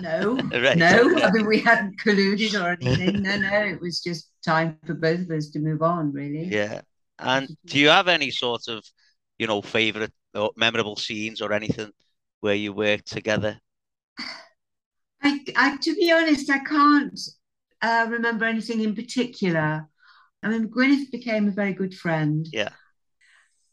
[0.00, 0.76] no, right.
[0.76, 1.16] no.
[1.16, 3.22] I mean, we hadn't colluded or anything.
[3.22, 3.60] No, no.
[3.64, 6.44] It was just time for both of us to move on, really.
[6.44, 6.82] Yeah.
[7.18, 8.84] And do you have any sort of,
[9.38, 11.90] you know, favorite or memorable scenes or anything
[12.40, 13.58] where you worked together?
[15.22, 17.18] I, I to be honest, I can't
[17.80, 19.88] uh, remember anything in particular.
[20.42, 22.46] I mean, Gwyneth became a very good friend.
[22.52, 22.70] Yeah.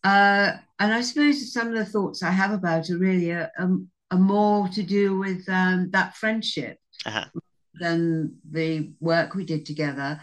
[0.03, 3.89] Uh, and I suppose some of the thoughts I have about her really are, um,
[4.09, 7.25] are more to do with um, that friendship uh-huh.
[7.73, 10.19] than the work we did together.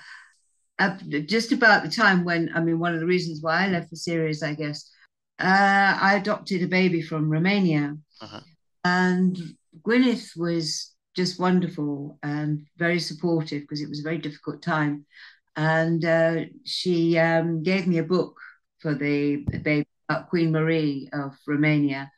[0.79, 3.91] Uh, just about the time when, I mean, one of the reasons why I left
[3.91, 4.91] the series, I guess,
[5.39, 7.97] uh, I adopted a baby from Romania.
[8.21, 8.41] Uh-huh.
[8.85, 9.37] And
[9.83, 15.05] Gwyneth was just wonderful and very supportive because it was a very difficult time.
[15.57, 18.37] And uh, she um, gave me a book
[18.79, 22.11] for the baby about Queen Marie of Romania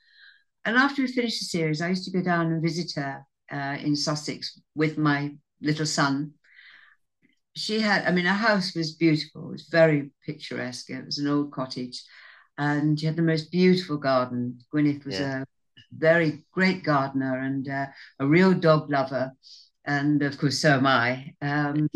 [0.64, 3.76] and after we finished the series, I used to go down and visit her uh,
[3.80, 6.34] in Sussex with my little son.
[7.56, 9.48] She had, I mean, her house was beautiful.
[9.48, 10.90] It was very picturesque.
[10.90, 12.02] It was an old cottage,
[12.60, 14.60] and she had the most beautiful garden.
[14.72, 15.42] Gwyneth was yeah.
[15.42, 15.44] a
[15.92, 17.86] very great gardener and uh,
[18.20, 19.32] a real dog lover,
[19.84, 21.34] and of course, so am I.
[21.42, 21.88] Um,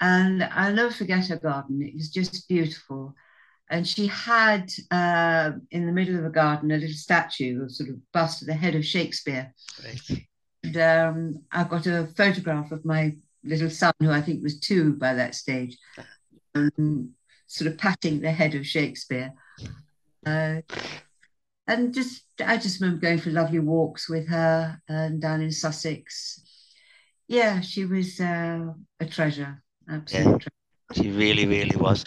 [0.00, 1.80] and I'll never forget her garden.
[1.80, 3.14] It was just beautiful
[3.68, 7.90] and she had uh, in the middle of the garden a little statue, a sort
[7.90, 9.52] of bust of the head of Shakespeare.
[9.84, 10.26] Right.
[10.62, 14.94] And um, I've got a photograph of my little son, who I think was two
[14.94, 15.76] by that stage,
[16.54, 17.10] um,
[17.46, 19.32] sort of patting the head of Shakespeare.
[20.24, 20.60] Uh,
[21.66, 26.40] and just, I just remember going for lovely walks with her and down in Sussex.
[27.28, 30.50] Yeah, she was uh, a treasure, absolute yeah, treasure.
[30.94, 32.04] She really, really was.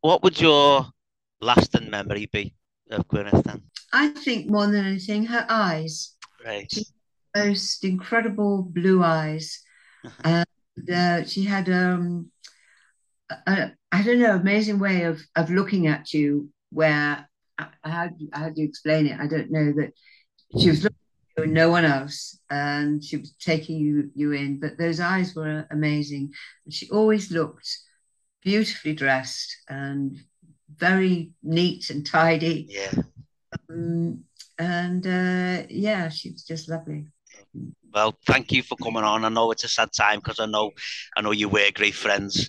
[0.00, 0.86] What would your
[1.40, 2.54] lasting memory be
[2.90, 3.62] of Gwyneth then?
[3.92, 6.14] I think more than anything, her eyes.
[6.44, 6.70] Right.
[6.70, 6.84] She
[7.34, 9.60] most incredible blue eyes.
[10.24, 10.46] and
[10.92, 12.30] uh, she had um,
[13.46, 16.50] a, I don't know, amazing way of of looking at you.
[16.70, 17.28] Where
[17.82, 19.18] how how do you explain it?
[19.18, 19.92] I don't know that
[20.58, 24.32] she was looking at you and no one else, and she was taking you you
[24.32, 24.60] in.
[24.60, 26.32] But those eyes were amazing,
[26.64, 27.68] and she always looked
[28.42, 30.16] beautifully dressed and
[30.76, 32.68] very neat and tidy.
[32.70, 33.02] Yeah.
[33.70, 34.24] Um,
[34.58, 37.06] and uh, yeah, she was just lovely.
[37.92, 39.24] Well, thank you for coming on.
[39.24, 40.72] I know it's a sad time because I know,
[41.16, 42.48] I know you were great friends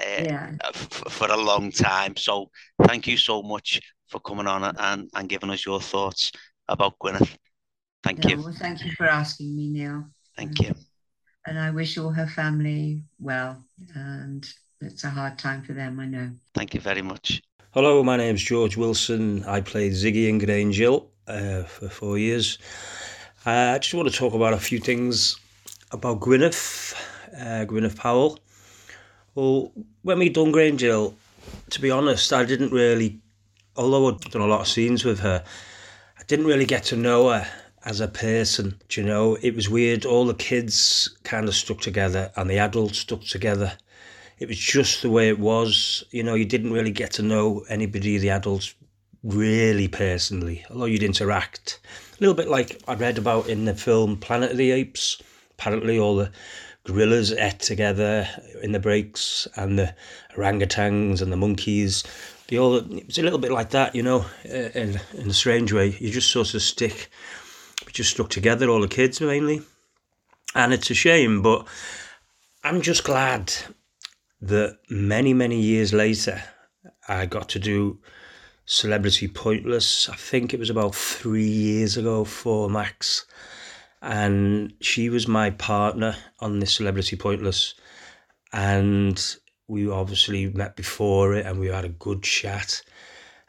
[0.00, 0.50] uh, Yeah.
[0.64, 2.16] f- for a long time.
[2.16, 2.50] So
[2.84, 6.32] thank you so much for coming on and, and giving us your thoughts
[6.68, 7.36] about Gwyneth.
[8.02, 8.42] Thank Yeah, you.
[8.42, 10.04] well, thank you for asking me, Neil.
[10.36, 10.74] Thank you.
[11.46, 13.64] And I wish all her family well.
[13.94, 14.46] And
[14.80, 16.30] it's a hard time for them, I know.
[16.54, 17.42] Thank you very much.
[17.72, 19.44] Hello, my name's George Wilson.
[19.44, 22.58] I played Ziggy in Grange Hill uh, for four years.
[23.46, 25.36] Uh, I just want to talk about a few things
[25.92, 26.94] about Gwyneth,
[27.36, 28.38] uh, Gwyneth Powell.
[29.34, 29.72] Well,
[30.02, 31.14] when we done Grange Hill,
[31.70, 33.20] to be honest, I didn't really,
[33.76, 35.44] although I'd done a lot of scenes with her,
[36.18, 37.46] I didn't really get to know her
[37.84, 38.78] as a person.
[38.88, 40.04] Do you know, it was weird.
[40.04, 43.76] All the kids kind of stuck together and the adults stuck together
[44.40, 46.02] it was just the way it was.
[46.10, 48.74] You know, you didn't really get to know anybody, the adults,
[49.22, 51.78] really personally, although you'd interact.
[52.12, 55.22] A little bit like I read about in the film Planet of the Apes.
[55.52, 56.32] Apparently, all the
[56.90, 58.28] gorillas ate together
[58.62, 59.94] in the breaks, and the
[60.36, 62.04] orangutans and the monkeys.
[62.48, 65.32] They all, it was a little bit like that, you know, uh, in, in a
[65.32, 65.96] strange way.
[66.00, 67.08] You just sort of stick,
[67.86, 69.62] we just stuck together, all the kids mainly.
[70.54, 71.66] And it's a shame, but
[72.64, 73.52] I'm just glad
[74.42, 76.42] that many, many years later,
[77.06, 78.00] I got to do
[78.66, 80.08] Celebrity Pointless.
[80.08, 83.26] I think it was about three years ago for Max.
[84.02, 87.74] And she was my partner on this Celebrity Pointless.
[88.52, 89.22] And
[89.68, 92.82] we obviously met before it and we had a good chat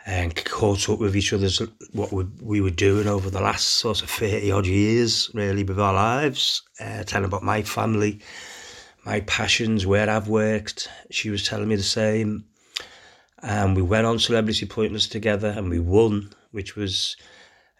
[0.06, 1.62] and caught up with each other's
[1.94, 5.80] what we, we were doing over the last sort of 30 odd years, really, with
[5.80, 8.20] our lives, uh, telling about my family
[9.06, 10.88] my passions, where I've worked.
[11.10, 12.46] She was telling me the same.
[13.42, 17.16] And we went on Celebrity Pointless together and we won, which was,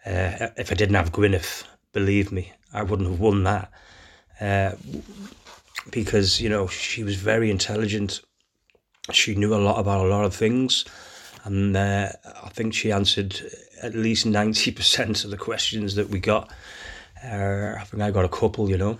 [0.04, 3.70] uh, if I didn't have Gwyneth, believe me, I wouldn't have won that.
[4.40, 4.72] Uh,
[5.90, 8.20] because, you know, she was very intelligent.
[9.12, 10.84] She knew a lot about a lot of things.
[11.44, 12.08] And uh,
[12.42, 13.40] I think she answered
[13.82, 16.50] at least 90% of the questions that we got.
[17.24, 18.98] Uh, I think I got a couple, you know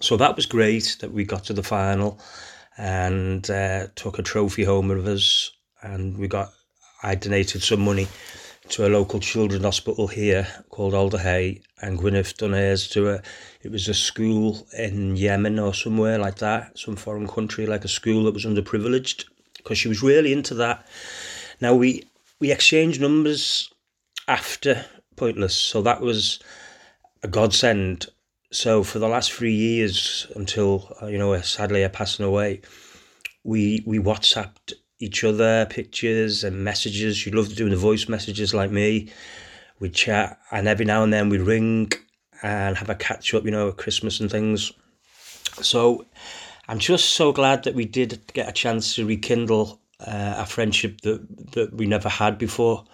[0.00, 2.20] so that was great that we got to the final
[2.76, 5.50] and uh, took a trophy home with us
[5.82, 6.52] and we got
[7.02, 8.06] I donated some money
[8.68, 13.22] to a local children's hospital here called Alder Hey and Gwyneth done to a
[13.62, 17.88] it was a school in Yemen or somewhere like that some foreign country like a
[17.88, 19.24] school that was underprivileged
[19.56, 20.86] because she was really into that.
[21.60, 22.04] Now we
[22.40, 23.72] we exchanged numbers
[24.26, 24.84] after
[25.16, 26.38] Pointless so that was
[27.22, 28.06] a godsend.
[28.52, 32.60] So for the last three years until uh, you know sadly her passing away
[33.44, 37.16] we we whatsapped each other pictures and messages.
[37.16, 39.10] She loved doing the voice messages like me.
[39.80, 41.92] We'd chat and every now and then we'd ring
[42.42, 44.72] and have a catch up you know at christmas and things.
[45.62, 46.06] So
[46.68, 51.00] i'm just so glad that we did get a chance to rekindle uh, a friendship
[51.02, 52.84] that that we never had before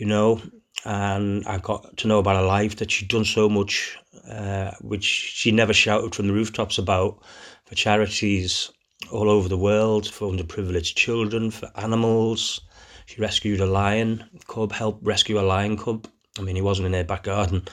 [0.00, 0.42] you know?
[0.84, 5.04] And I got to know about her life that she'd done so much, uh, which
[5.04, 7.22] she never shouted from the rooftops about
[7.66, 8.72] for charities
[9.10, 12.60] all over the world, for underprivileged children, for animals.
[13.06, 16.06] She rescued a lion cub, helped rescue a lion cub.
[16.38, 17.64] I mean, he wasn't in her back garden,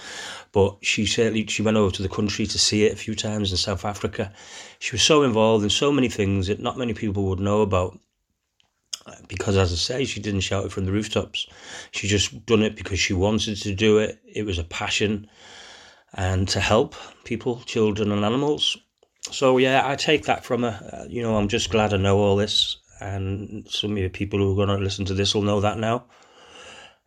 [0.52, 3.52] but she certainly she went over to the country to see it a few times
[3.52, 4.34] in South Africa.
[4.80, 8.00] She was so involved in so many things that not many people would know about
[9.28, 11.48] because as I say, she didn't shout it from the rooftops.
[11.92, 14.20] She just done it because she wanted to do it.
[14.26, 15.30] It was a passion
[16.14, 18.78] and to help people, children and animals.
[19.32, 20.90] So yeah, I take that from her.
[20.92, 24.40] Uh, you know, I'm just glad I know all this, and some of the people
[24.40, 26.06] who are going to listen to this will know that now.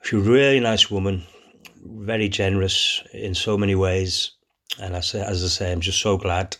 [0.02, 1.24] She's a really nice woman,
[1.84, 4.32] very generous in so many ways,
[4.80, 6.56] and I say, as I say, I'm just so glad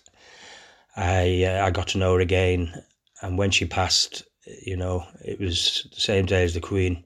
[0.96, 2.82] I uh, I got to know her again.
[3.22, 4.22] And when she passed,
[4.64, 7.04] you know, it was the same day as the Queen.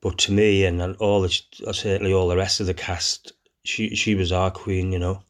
[0.00, 1.28] But to me and all the,
[1.72, 3.32] certainly all the rest of the cast,
[3.64, 5.22] she she was our Queen, you know.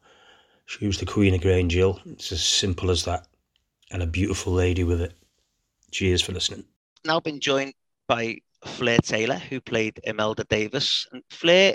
[0.70, 2.00] She was the Queen of Grange Hill.
[2.06, 3.26] It's as simple as that.
[3.90, 5.14] And a beautiful lady with it.
[5.90, 6.64] Cheers for listening.
[7.04, 7.74] Now been joined
[8.06, 11.08] by Fleur Taylor, who played Imelda Davis.
[11.10, 11.74] And Fleur,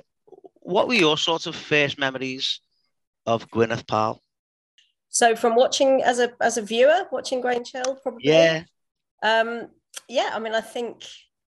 [0.61, 2.61] what were your sort of first memories
[3.25, 4.23] of Gwyneth Powell?
[5.09, 8.29] So from watching as a as a viewer, watching Grange Hill, probably.
[8.29, 8.63] Yeah.
[9.21, 9.67] Um,
[10.07, 11.03] yeah, I mean, I think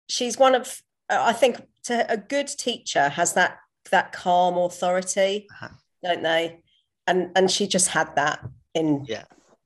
[0.09, 0.83] she's one of.
[1.09, 3.59] I think to, a good teacher has that
[3.93, 5.69] that calm authority, uh-huh.
[6.03, 6.63] don't they?
[7.09, 8.39] And and she just had that
[8.75, 9.25] in yeah.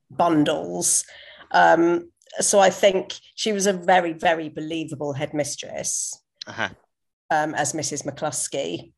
[0.09, 1.05] bundles.
[1.51, 6.69] Um, so I think she was a very very believable headmistress uh-huh.
[7.29, 8.03] um, as Mrs.
[8.05, 8.93] McCluskey.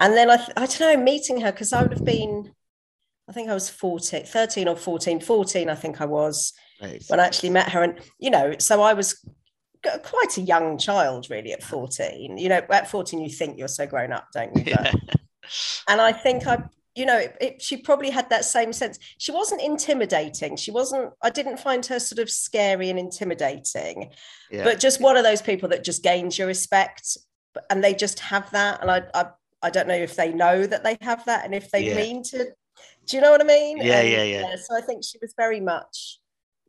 [0.00, 2.52] And then I, I don't know, meeting her because I would have been,
[3.28, 6.52] I think I was 14, 13 or 14, 14, I think I was
[6.82, 7.02] Right.
[7.06, 7.82] when I actually met her.
[7.84, 9.24] And, you know, so I was
[10.02, 12.36] quite a young child, really, at 14.
[12.36, 14.74] You know, at 14, you think you're so grown up, don't you?
[14.74, 14.94] But-
[15.88, 16.64] and I think I,
[16.94, 18.98] you know, it, it, she probably had that same sense.
[19.18, 20.56] She wasn't intimidating.
[20.56, 24.12] She wasn't, I didn't find her sort of scary and intimidating,
[24.50, 24.64] Yeah.
[24.64, 27.16] but just one of those people that just gains your respect
[27.70, 28.80] and they just have that.
[28.80, 29.26] And I, I,
[29.62, 31.96] I don't know if they know that they have that and if they Yeah.
[31.96, 32.46] mean to,
[33.06, 33.78] do you know what I mean?
[33.78, 34.56] Yeah, And, yeah, yeah.
[34.56, 36.20] So I think she was very much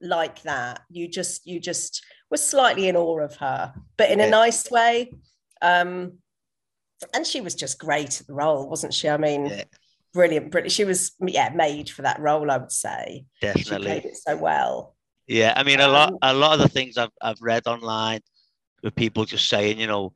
[0.02, 0.82] like that.
[0.90, 4.26] You just, you just were slightly in awe of her, but in Yeah.
[4.26, 5.12] a nice way.
[5.62, 6.18] Um,
[7.14, 9.08] and she was just great at the role, wasn't she?
[9.10, 9.52] I mean,
[10.16, 10.72] brilliant, brilliant.
[10.72, 13.26] She was, yeah, made for that role, I would say.
[13.42, 13.88] She Definitely.
[13.88, 14.96] played it so well.
[15.28, 18.22] Yeah, I mean, a lot, um, a lot of the things I've I've read online
[18.84, 20.14] with people just saying, you know,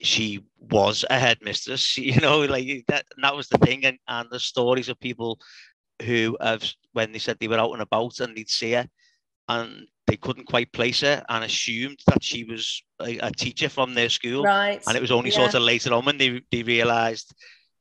[0.00, 1.96] she was a headmistress.
[1.98, 3.04] You know, like that.
[3.22, 5.38] That was the thing, and and the stories of people
[6.02, 8.88] who have when they said they were out and about and they'd see her,
[9.48, 13.92] and they couldn't quite place her and assumed that she was a, a teacher from
[13.92, 15.36] their school, Right, And it was only yeah.
[15.36, 17.34] sort of later on when they they realised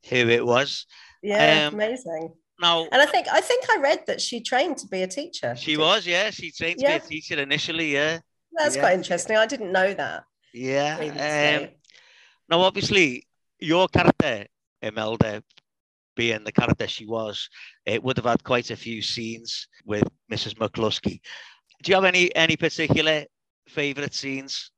[0.10, 0.86] who it was.
[1.26, 2.34] Yeah, Um, amazing.
[2.62, 5.56] Now, And I think I think I read that she trained to be a teacher.
[5.58, 8.20] she was, yeah, she trained to be a teacher initially, yeah.
[8.54, 8.82] That's yeah.
[8.84, 9.36] quite interesting.
[9.36, 10.24] I didn't know that.
[10.54, 11.60] Yeah.
[11.60, 11.70] Um,
[12.50, 13.28] now, obviously,
[13.60, 14.46] your character,
[14.82, 15.44] Imelda,
[16.16, 17.50] being the character she was,
[17.86, 20.54] it would have had quite a few scenes with Mrs.
[20.56, 21.20] McCluskey.
[21.84, 23.26] Do you have any any particular
[23.68, 24.72] favourite scenes?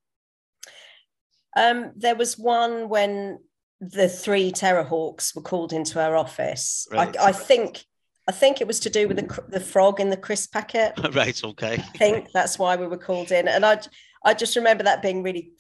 [1.56, 3.40] Um, there was one when
[3.80, 6.88] the three Terrahawks were called into her office.
[6.92, 7.16] Right.
[7.18, 7.86] I, I think
[8.28, 10.94] I think it was to do with the, the frog in the crisp packet.
[11.14, 11.42] right.
[11.44, 11.76] Okay.
[11.76, 13.48] I think that's why we were called in.
[13.48, 13.80] And I,
[14.26, 15.52] I just remember that being really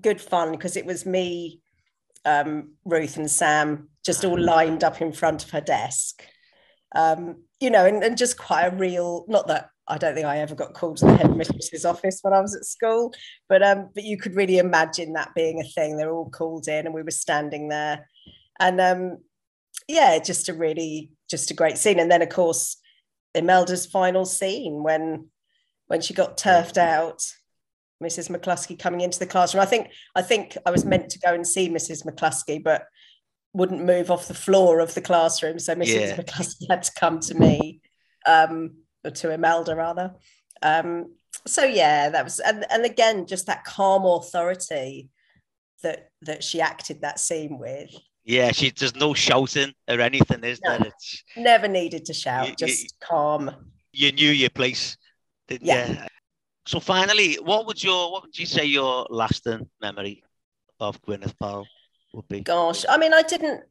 [0.00, 1.60] good fun because it was me,
[2.24, 6.24] um, Ruth, and Sam just all lined up in front of her desk.
[6.96, 10.38] Um, you know, and, and just quite a real, not that I don't think I
[10.38, 13.12] ever got called to the headmistress's office when I was at school,
[13.48, 15.96] but um, but you could really imagine that being a thing.
[15.96, 18.08] They're all called in and we were standing there.
[18.58, 19.18] And um,
[19.88, 21.98] yeah, just a really just a great scene.
[21.98, 22.76] And then of course
[23.34, 25.28] Imelda's final scene when
[25.88, 27.22] when she got turfed out,
[28.02, 28.30] Mrs.
[28.30, 29.62] McCluskey coming into the classroom.
[29.62, 32.06] I think I think I was meant to go and see Mrs.
[32.06, 32.86] McCluskey, but
[33.52, 35.58] wouldn't move off the floor of the classroom.
[35.58, 35.86] So Mrs.
[35.88, 36.16] Yeah.
[36.16, 37.80] McCluskey had to come to me,
[38.26, 40.14] um, or to Imelda rather.
[40.62, 41.14] Um,
[41.46, 45.08] so yeah, that was and, and again, just that calm authority
[45.82, 47.90] that that she acted that scene with.
[48.24, 50.76] Yeah, she there's no shouting or anything, is No.
[50.78, 50.88] there?
[50.88, 53.72] It's Never needed to shout, You- you- just calm.
[53.92, 54.96] you knew your place,
[55.48, 55.88] didn't Yeah.
[55.88, 55.98] you?
[56.66, 60.22] So finally, what would your what would you say your lasting memory
[60.78, 61.66] of Gwyneth Powell
[62.12, 62.40] would be?
[62.40, 63.64] Gosh, I mean, I didn't.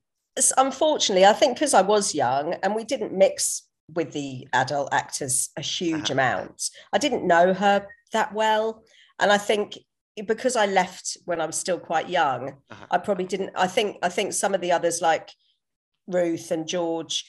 [0.57, 3.63] Unfortunately, I think because I was young and we didn't mix
[3.95, 6.69] with the adult actors a huge amount.
[6.93, 8.83] I didn't know her that well,
[9.19, 9.77] and I think
[10.25, 12.57] because I left when I was still quite young,
[12.91, 13.51] I probably didn't.
[13.55, 15.29] I think I think some of the others like
[16.07, 17.25] Ruth and George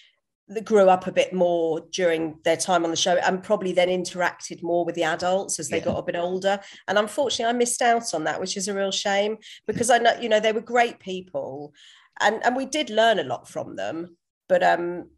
[0.48, 3.88] that grew up a bit more during their time on the show and probably then
[3.88, 5.84] interacted more with the adults as they Yeah.
[5.84, 6.58] got a bit older
[6.88, 9.38] and unfortunately i missed out on that which is a real shame
[9.68, 11.72] because i know you know they were great people
[12.20, 14.16] and and we did learn a lot from them
[14.48, 15.08] but um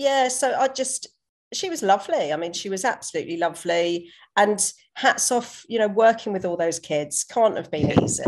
[0.00, 1.06] yeah so i just
[1.52, 6.32] she was lovely i mean she was absolutely lovely and hats off you know working
[6.32, 8.24] with all those kids can't have been easy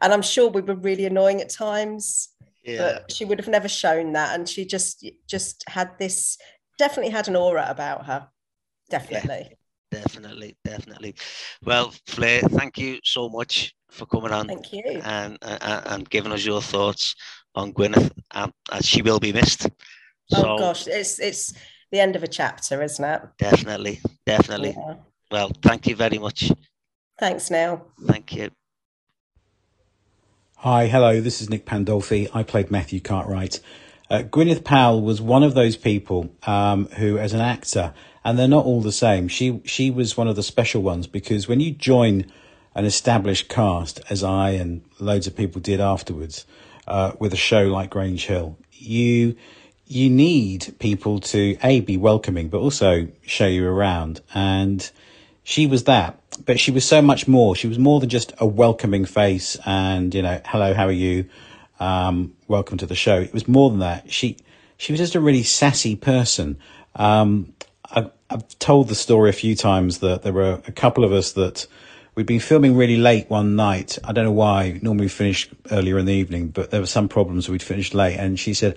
[0.00, 2.30] and i'm sure we were really annoying at times
[2.64, 2.78] Yeah.
[2.78, 6.36] but she would have never shown that and she just just had this
[6.78, 8.28] definitely had an aura about her
[8.90, 9.56] definitely
[9.92, 11.14] Definitely, definitely.
[11.66, 14.46] Well, Fleur, thank you so much for coming on.
[14.48, 15.02] Thank you.
[15.04, 17.14] And and, and giving us your thoughts
[17.54, 19.68] on Gwyneth, um, as she will be missed.
[20.34, 21.54] Oh gosh it's it's
[21.90, 24.74] the end of a chapter isn't it definitely, definitely.
[24.76, 24.94] Yeah.
[25.30, 26.52] Well, thank you very much.
[27.18, 28.50] thanks neil Thank you.
[30.56, 32.28] Hi, hello, this is Nick Pandolfi.
[32.32, 33.58] I played Matthew Cartwright.
[34.08, 37.92] Uh, Gwyneth Powell was one of those people um, who, as an actor,
[38.24, 39.26] and they're not all the same.
[39.26, 42.30] She she was one of the special ones because when you join
[42.74, 46.46] an established cast, as I and loads of people did afterwards,
[46.86, 49.34] uh, with a show like Grange Hill, you
[49.94, 54.20] you need people to a be welcoming, but also show you around.
[54.34, 54.90] And
[55.44, 57.54] she was that, but she was so much more.
[57.54, 61.28] She was more than just a welcoming face and you know, hello, how are you?
[61.78, 63.20] Um, welcome to the show.
[63.20, 64.10] It was more than that.
[64.10, 64.36] She
[64.78, 66.58] she was just a really sassy person.
[66.96, 67.52] Um,
[67.90, 71.32] I, I've told the story a few times that there were a couple of us
[71.32, 71.66] that
[72.14, 73.98] we'd been filming really late one night.
[74.04, 74.80] I don't know why.
[74.82, 77.48] Normally we finish earlier in the evening, but there were some problems.
[77.48, 78.76] We'd finished late, and she said,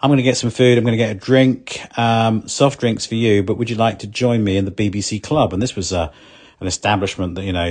[0.00, 0.78] I'm going to get some food.
[0.78, 3.42] I'm going to get a drink, um, soft drinks for you.
[3.42, 5.52] But would you like to join me in the BBC Club?
[5.52, 6.12] And this was a
[6.60, 7.70] an establishment that you know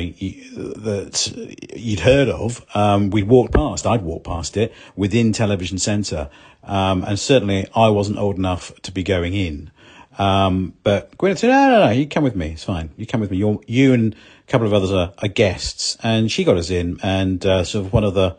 [0.82, 2.66] that you'd heard of.
[2.74, 3.86] Um, we'd walked past.
[3.86, 6.30] I'd walked past it within Television Centre,
[6.64, 9.72] um, and certainly I wasn't old enough to be going in.
[10.18, 12.52] Um, but Gwyneth said, "No, no, no, you come with me.
[12.52, 12.90] It's fine.
[12.98, 13.38] You come with me.
[13.38, 17.00] You're, you and a couple of others are, are guests." And she got us in,
[17.04, 18.38] and uh, sort of one of the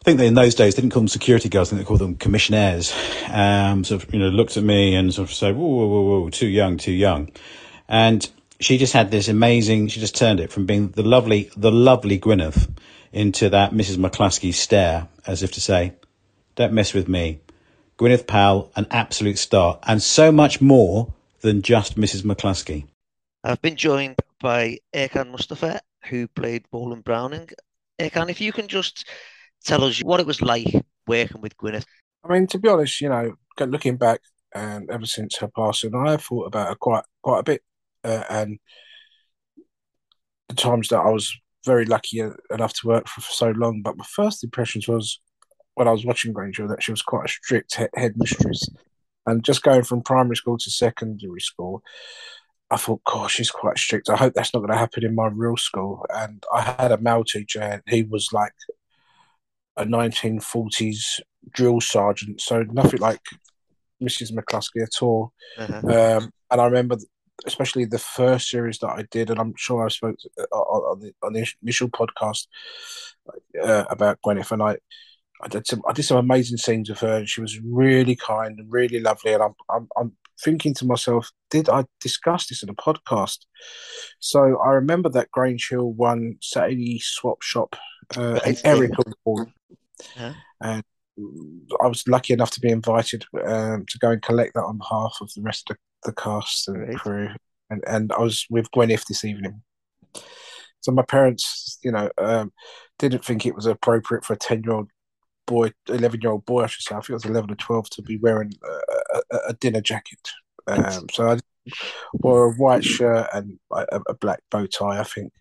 [0.00, 1.68] I think they in those days they didn't call them security guards.
[1.68, 2.94] I think they called them commissionaires.
[3.28, 6.20] Um, sort of, you know, looked at me and sort of said, "Whoa, whoa, whoa,
[6.20, 7.30] whoa, too young, too young,"
[7.86, 8.26] and
[8.60, 9.88] she just had this amazing.
[9.88, 12.70] She just turned it from being the lovely, the lovely Gwyneth
[13.12, 13.96] into that Mrs.
[13.96, 15.92] McCluskey stare, as if to say,
[16.54, 17.40] "Don't mess with me."
[17.98, 22.22] Gwyneth Powell, an absolute star, and so much more than just Mrs.
[22.22, 22.86] McCluskey.
[23.44, 27.50] I've been joined by Erkan Mustafa, who played Roland Browning.
[27.98, 29.06] Ercan, if you can just
[29.64, 30.66] tell us what it was like
[31.06, 31.84] working with Gwyneth.
[32.24, 34.20] I mean, to be honest, you know, looking back
[34.54, 37.62] and ever since her passing, I have thought about her quite quite a bit,
[38.04, 38.58] uh, and
[40.48, 41.34] the times that I was
[41.64, 43.82] very lucky enough to work for for so long.
[43.82, 45.20] But my first impressions was
[45.74, 48.68] when I was watching Grange Hill that she was quite a strict headmistress,
[49.26, 51.82] and just going from primary school to secondary school.
[52.72, 54.08] I thought, gosh, she's quite strict.
[54.08, 56.06] I hope that's not going to happen in my real school.
[56.14, 58.52] And I had a male teacher, and he was like
[59.76, 61.20] a 1940s
[61.52, 63.20] drill sergeant, so nothing like
[64.02, 64.32] Mrs.
[64.32, 65.32] McCluskey at all.
[65.58, 66.16] Uh-huh.
[66.16, 66.96] Um, and I remember,
[67.46, 71.00] especially the first series that I did, and I'm sure I spoke to, uh, on,
[71.00, 72.46] the, on the initial podcast
[73.62, 74.78] uh, about Gwyneth, and I,
[75.42, 78.58] I did some, I did some amazing scenes with her, and she was really kind
[78.58, 79.32] and really lovely.
[79.32, 80.12] And I'm, I'm, I'm
[80.42, 83.38] thinking to myself, did I discuss this in a podcast?
[84.18, 87.76] So I remember that Grange Hill one Saturday swap shop,
[88.16, 88.92] uh, and Eric
[90.16, 90.34] yeah.
[90.60, 90.82] And
[91.82, 95.18] I was lucky enough to be invited um, to go and collect that on behalf
[95.20, 97.28] of the rest of the cast and crew.
[97.68, 99.62] And, and I was with Gwyneth this evening.
[100.80, 102.52] So my parents, you know, um,
[102.98, 104.88] didn't think it was appropriate for a 10 year old
[105.46, 107.90] boy, 11 year old boy, I should say, I think it was 11 or 12,
[107.90, 110.30] to be wearing a, a, a dinner jacket.
[110.66, 111.38] Um, so I
[112.14, 115.32] wore a white shirt and a, a black bow tie, I think.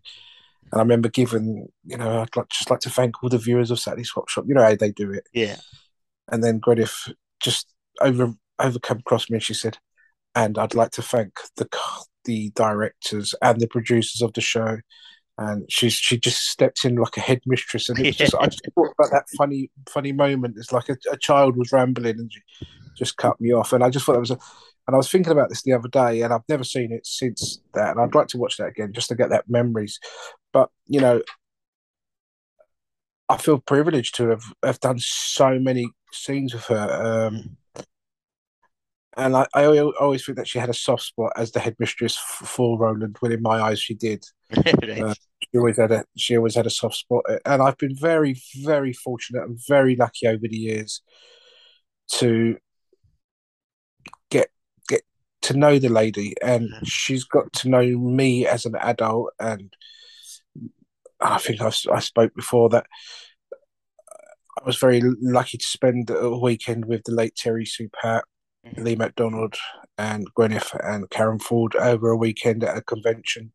[0.71, 3.71] And I remember giving, you know, I'd like, just like to thank all the viewers
[3.71, 4.45] of Saturday Swap Shop.
[4.47, 5.27] You know how they do it.
[5.33, 5.57] Yeah.
[6.31, 9.77] And then Gwyneth just over overcome across me and she said,
[10.35, 11.67] and I'd like to thank the
[12.25, 14.77] the directors and the producers of the show.
[15.37, 18.61] And she's she just stepped in like a headmistress, and it was just I just
[18.75, 20.55] thought about that funny funny moment.
[20.57, 22.41] It's like a, a child was rambling and she
[22.97, 24.39] just cut me off, and I just thought it was a
[24.89, 27.61] and I was thinking about this the other day, and I've never seen it since
[27.75, 27.91] that.
[27.91, 29.99] And I'd like to watch that again just to get that memories.
[30.53, 31.21] But you know,
[33.29, 37.27] I feel privileged to have, have done so many scenes with her.
[37.27, 37.57] Um,
[39.15, 42.77] and I, I always think that she had a soft spot as the headmistress for
[42.77, 43.17] Roland.
[43.21, 44.25] Well, in my eyes, she did.
[44.55, 45.01] right.
[45.01, 48.41] uh, she always had a she always had a soft spot, and I've been very,
[48.63, 51.01] very fortunate and very lucky over the years
[52.13, 52.57] to
[54.31, 54.49] get
[54.87, 55.01] get
[55.43, 56.85] to know the lady, and mm-hmm.
[56.85, 59.73] she's got to know me as an adult, and
[61.21, 62.85] I think I've, I spoke before that
[64.59, 68.23] I was very lucky to spend a weekend with the late Terry Sue-Patt,
[68.65, 68.83] mm-hmm.
[68.83, 69.55] Lee MacDonald,
[69.97, 73.53] and Gwyneth and Karen Ford over a weekend at a convention.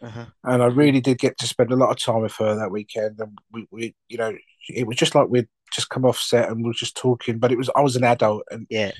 [0.00, 0.26] Uh-huh.
[0.44, 3.18] And I really did get to spend a lot of time with her that weekend.
[3.18, 4.34] And we, we, you know,
[4.68, 7.52] it was just like we'd just come off set and we were just talking, but
[7.52, 8.92] it was, I was an adult and yeah,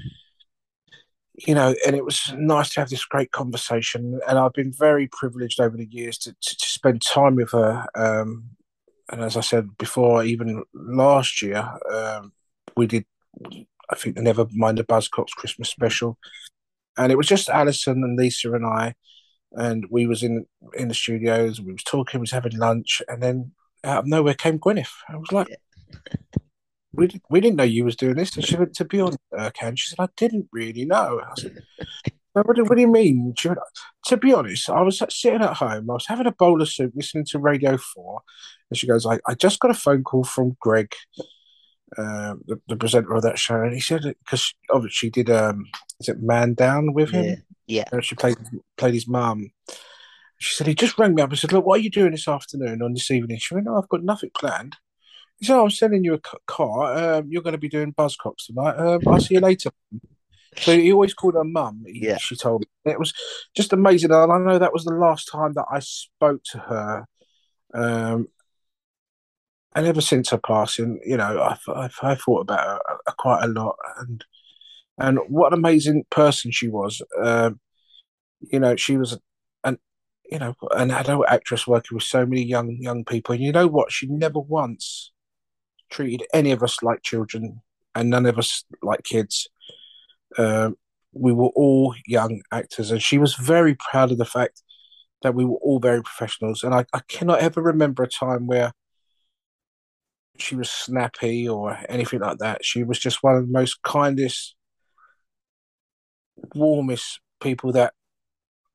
[1.47, 4.20] you know, and it was nice to have this great conversation.
[4.26, 7.86] And I've been very privileged over the years to, to, to spend time with her.
[7.95, 8.51] Um,
[9.11, 12.32] and as I said before, even last year, um,
[12.76, 13.05] we did,
[13.91, 16.18] I think, the Never Mind the Buzzcocks Christmas special.
[16.97, 18.95] And it was just Alison and Lisa and I.
[19.53, 23.22] And we was in in the studios, we was talking, we was having lunch, and
[23.22, 24.93] then out of nowhere came Gwyneth.
[25.09, 25.49] I was like,
[26.93, 28.34] we, we didn't know you was doing this.
[28.36, 31.20] And she went, to be honest, uh, Ken, she said, I didn't really know.
[31.22, 31.59] I said,
[32.32, 33.34] what, do, what do you mean?
[33.36, 33.61] She went,
[34.07, 36.93] to be honest, I was sitting at home, I was having a bowl of soup,
[36.95, 38.20] listening to Radio 4,
[38.70, 40.95] and she goes, I, I just got a phone call from Greg,
[41.97, 45.66] um, the, the, presenter of that show, and he said, because obviously she did, um,
[46.01, 47.43] is it Man Down with him?
[47.66, 47.84] Yeah.
[47.93, 48.01] yeah.
[48.01, 48.36] She played,
[48.76, 49.51] played his mum.
[50.39, 52.28] She said, he just rang me up and said, look, what are you doing this
[52.28, 53.39] afternoon on this evening?
[53.39, 54.76] She went, no, I've got nothing planned.
[55.41, 57.16] He oh, I'm sending you a car.
[57.16, 58.76] Um, you're going to be doing Buzzcocks tonight.
[58.76, 59.70] Um, I'll see you later.
[60.57, 61.84] So he always called her mum.
[61.86, 62.16] Yeah.
[62.18, 62.93] She told me.
[62.93, 63.12] It was
[63.55, 64.11] just amazing.
[64.11, 67.07] And I know that was the last time that I spoke to her.
[67.74, 68.28] Um,
[69.74, 73.49] and ever since her passing, you know, I've, I've, I've thought about her quite a
[73.49, 73.76] lot.
[73.99, 74.24] And
[74.99, 77.01] And what an amazing person she was.
[77.22, 77.61] Um,
[78.41, 79.18] you know, she was
[79.64, 79.78] an
[80.30, 83.34] you know an adult actress working with so many young young people.
[83.34, 83.93] And you know what?
[83.93, 85.12] She never once
[85.91, 87.61] treated any of us like children,
[87.95, 89.49] and none of us like kids.
[90.36, 90.76] Um,
[91.12, 94.62] we were all young actors, and she was very proud of the fact
[95.22, 96.62] that we were all very professionals.
[96.62, 98.72] And I, I cannot ever remember a time where
[100.39, 102.64] she was snappy or anything like that.
[102.64, 104.55] She was just one of the most kindest,
[106.55, 107.95] warmest people that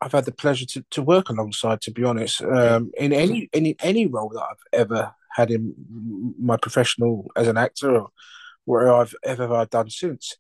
[0.02, 1.80] I've had the pleasure to, to work alongside.
[1.82, 5.74] To be honest, um, in any in any role that I've ever had in
[6.40, 8.10] my professional as an actor or
[8.66, 10.38] where I've ever I've done since,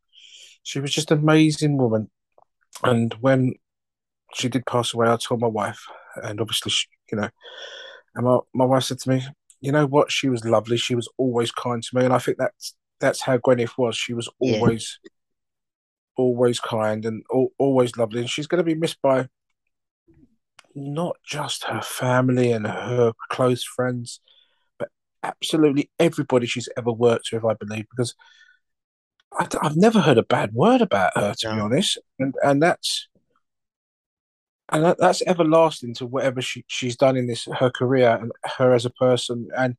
[0.63, 2.09] she was just an amazing woman.
[2.83, 3.53] And when
[4.33, 5.85] she did pass away, I told my wife,
[6.15, 7.29] and obviously, she, you know,
[8.15, 9.25] and my, my wife said to me,
[9.61, 10.11] you know what?
[10.11, 10.77] She was lovely.
[10.77, 13.95] She was always kind to me, and I think that's that's how Gwyneth was.
[13.95, 15.09] She was always, yeah.
[16.17, 19.27] always kind and al- always lovely, and she's going to be missed by
[20.75, 24.19] not just her family and her close friends,
[25.23, 27.45] absolutely everybody she's ever worked with.
[27.45, 28.15] I believe because
[29.37, 31.55] I, have never heard a bad word about her, to no.
[31.55, 33.07] be honest, and and that's
[34.69, 38.73] and that, that's everlasting to whatever she, she's done in this her career and her
[38.73, 39.75] as a person and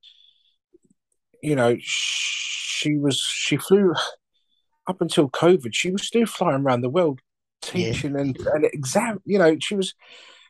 [1.42, 3.92] you know she was she flew
[4.86, 7.20] up until covid she was still flying around the world
[7.62, 8.20] teaching yeah.
[8.20, 9.94] and, and exam you know she was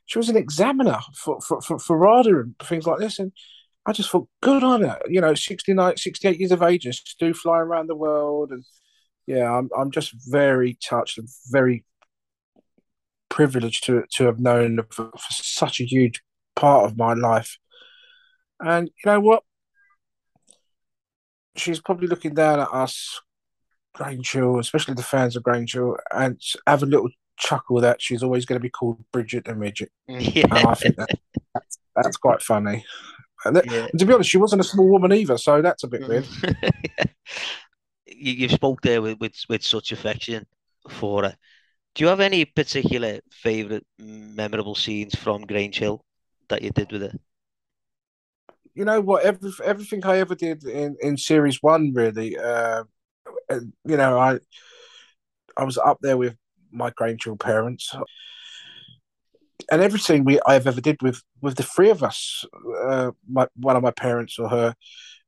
[0.07, 3.33] she was an examiner for for, for, for RADA and things like this and
[3.87, 7.35] I just thought good on her you know 69 68 years of age and still
[7.35, 8.65] flying around the world and
[9.27, 11.85] yeah I'm, I'm just very touched and very
[13.35, 16.23] privileged to to have known for, for such a huge
[16.55, 17.59] part of my life.
[18.61, 19.43] And you know what?
[21.57, 23.21] She's probably looking down at us,
[23.93, 28.23] Grange Hill, especially the fans of Grange Hill, and have a little chuckle that she's
[28.23, 29.91] always going to be called Bridget the Midget.
[30.09, 30.47] Yeah.
[30.51, 31.11] And I think that,
[31.53, 32.85] that's, that's quite funny.
[33.45, 33.87] And, that, yeah.
[33.91, 36.27] and, to be honest, she wasn't a small woman either, so that's a bit weird.
[38.07, 40.47] you, you spoke there with, with, with such affection
[40.89, 41.37] for her.
[41.95, 46.05] Do you have any particular favourite memorable scenes from Grange Hill
[46.49, 47.21] that you did with it?
[48.75, 49.25] You know what?
[49.25, 52.37] Every, everything I ever did in, in series one, really.
[52.37, 52.85] Uh,
[53.51, 54.39] you know, I
[55.57, 56.37] I was up there with
[56.73, 57.95] my Grange Hill parents,
[59.71, 62.45] and everything we I've ever did with with the three of us,
[62.83, 64.75] uh, my one of my parents or her,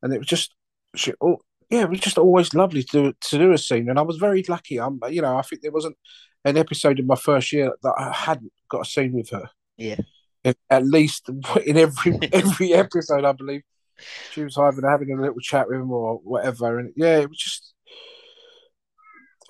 [0.02, 0.54] and it was just
[0.94, 1.12] she.
[1.20, 1.38] Oh,
[1.70, 4.44] yeah, it was just always lovely to to do a scene, and I was very
[4.48, 4.80] lucky.
[4.80, 5.96] I'm, you know, I think there wasn't
[6.44, 9.50] an episode in my first year that I hadn't got a scene with her.
[9.76, 9.96] Yeah.
[10.70, 11.28] At least
[11.66, 13.62] in every every episode, I believe
[14.30, 16.78] she was either having a little chat with him or whatever.
[16.78, 17.65] And yeah, it was just.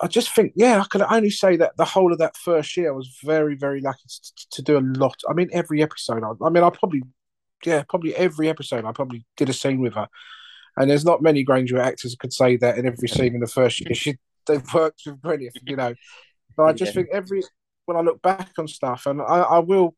[0.01, 2.89] I just think, yeah, I can only say that the whole of that first year,
[2.89, 5.15] I was very, very lucky to, to do a lot.
[5.29, 6.23] I mean, every episode.
[6.23, 7.01] I, I mean, I probably,
[7.65, 10.07] yeah, probably every episode, I probably did a scene with her.
[10.75, 13.47] And there's not many Grange Hill actors could say that in every scene in the
[13.47, 13.95] first year.
[13.95, 15.95] She, they've worked with Gwyneth, you know.
[16.55, 17.01] But I just yeah.
[17.01, 17.41] think every
[17.85, 19.95] when I look back on stuff, and I, I will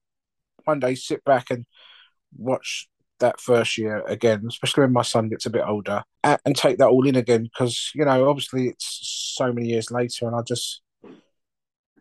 [0.63, 1.65] one day sit back and
[2.37, 2.87] watch
[3.19, 6.77] that first year again, especially when my son gets a bit older, and, and take
[6.77, 10.41] that all in again because you know obviously it's so many years later, and I
[10.41, 10.81] just,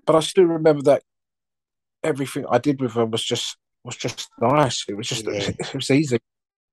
[0.07, 1.03] but I still remember that
[2.03, 4.85] everything I did with her was just was just nice.
[4.89, 5.51] It was just yeah.
[5.59, 6.19] it was easy,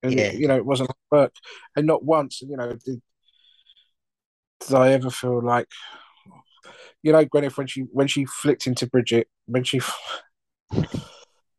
[0.04, 0.32] and yeah.
[0.32, 1.34] you know it wasn't work,
[1.76, 3.02] and not once you know did,
[4.62, 5.68] did I ever feel like
[7.06, 9.80] you know, Gwyneth when she when she flicked into Bridget, when she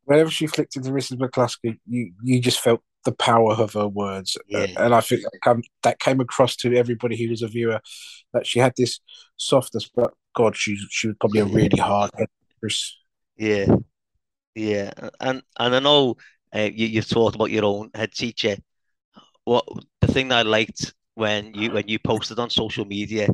[0.07, 1.19] whenever she flicked into Mrs.
[1.19, 4.67] McCluskey, you you just felt the power of her words, yeah.
[4.79, 7.81] and I think that, come, that came across to everybody who was a viewer
[8.33, 8.99] that she had this
[9.37, 12.97] softness, but God, she she was probably a really hard actress.
[13.37, 13.67] Yeah,
[14.55, 16.17] yeah, and and I know
[16.55, 18.57] uh, you you've talked about your own head teacher.
[19.45, 19.69] What
[20.01, 23.29] the thing that I liked when you when you posted on social media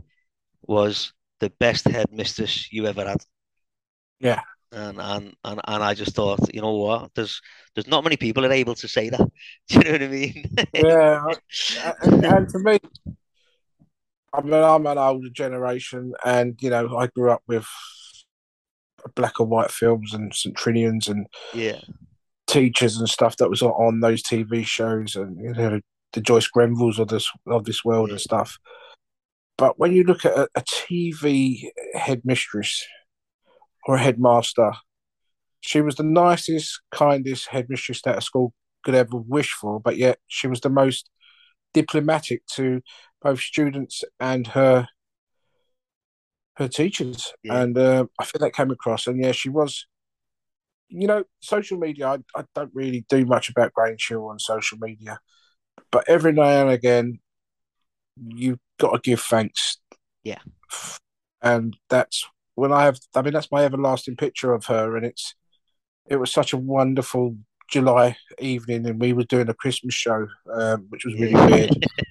[0.62, 3.24] was the best headmistress you ever had.
[4.20, 4.40] Yeah.
[4.72, 7.10] And, and and and I just thought, you know what?
[7.14, 7.40] There's
[7.74, 9.20] there's not many people are able to say that.
[9.68, 10.44] Do you know what I mean?
[10.72, 11.24] yeah,
[12.02, 12.78] and, and for me,
[14.32, 17.66] I mean, I'm an older generation, and you know, I grew up with
[19.14, 21.80] black and white films and St Trinians and yeah,
[22.46, 25.80] teachers and stuff that was on those TV shows, and you know,
[26.14, 28.14] the Joyce Grenfells of this of this world yeah.
[28.14, 28.58] and stuff.
[29.58, 32.86] But when you look at a, a TV headmistress
[33.86, 34.72] or a headmaster,
[35.60, 38.52] she was the nicest, kindest headmistress that a school
[38.84, 41.08] could ever wish for, but yet she was the most
[41.72, 42.82] diplomatic to
[43.20, 44.88] both students and her
[46.56, 49.06] her teachings, and uh, I think that came across.
[49.06, 49.86] And yeah, she was.
[50.94, 52.06] You know, social media.
[52.06, 55.20] I, I don't really do much about Grange Hill on social media,
[55.90, 57.20] but every now and again,
[58.16, 59.78] you've got to give thanks.
[60.22, 60.40] Yeah.
[61.40, 62.98] And that's when I have.
[63.14, 65.34] I mean, that's my everlasting picture of her, and it's.
[66.08, 67.36] It was such a wonderful
[67.70, 71.70] July evening, and we were doing a Christmas show, um, which was really weird.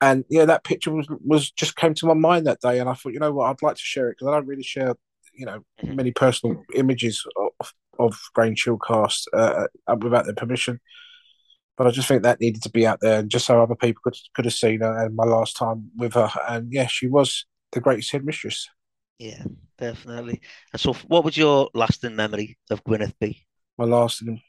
[0.00, 2.94] and yeah, that picture was was just came to my mind that day, and I
[2.94, 4.94] thought, you know what, I'd like to share it because I don't really share,
[5.34, 7.24] you know, many personal images
[7.60, 9.66] of of Grange Hill cast uh,
[10.00, 10.80] without their permission.
[11.76, 14.00] But I just think that needed to be out there, and just so other people
[14.02, 16.30] could could have seen her and my last time with her.
[16.48, 18.68] And yeah, she was the greatest headmistress.
[19.18, 19.42] Yeah,
[19.78, 20.40] definitely.
[20.72, 23.46] And so, what would your lasting memory of Gwyneth be?
[23.78, 24.40] My lasting,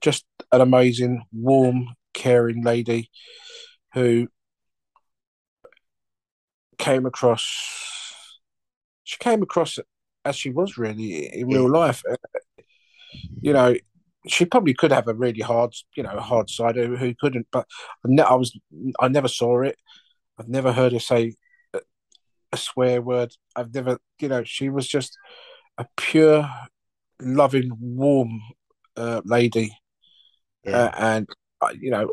[0.00, 3.10] just an amazing, warm, caring lady
[3.94, 4.28] who
[6.78, 7.44] came across.
[9.04, 9.78] She came across
[10.24, 12.02] as she was really in real life.
[12.10, 12.16] Uh,
[13.40, 13.74] you know,
[14.26, 17.46] she probably could have a really hard, you know, hard side who, who couldn't.
[17.52, 17.66] But
[18.04, 18.58] I was,
[19.00, 19.76] I never saw it.
[20.38, 21.34] I've never heard her say
[22.56, 23.32] a, a swear word.
[23.54, 25.18] I've never, you know, she was just
[25.78, 26.48] a pure,
[27.20, 28.40] loving, warm
[28.96, 29.76] uh, lady.
[30.74, 31.28] Uh, and
[31.60, 32.10] uh, you know,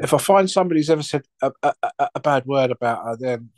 [0.00, 3.50] if I find somebody's ever said a, a, a, a bad word about her, then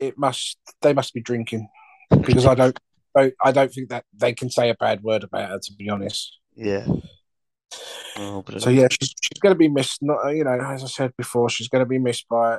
[0.00, 1.68] it must they must be drinking
[2.10, 2.78] because I don't.
[3.14, 5.90] I, I don't think that they can say a bad word about her, to be
[5.90, 6.38] honest.
[6.56, 6.86] Yeah.
[8.16, 10.02] Oh, So yeah, she's, she's going to be missed.
[10.02, 12.58] Not you know, as I said before, she's going to be missed by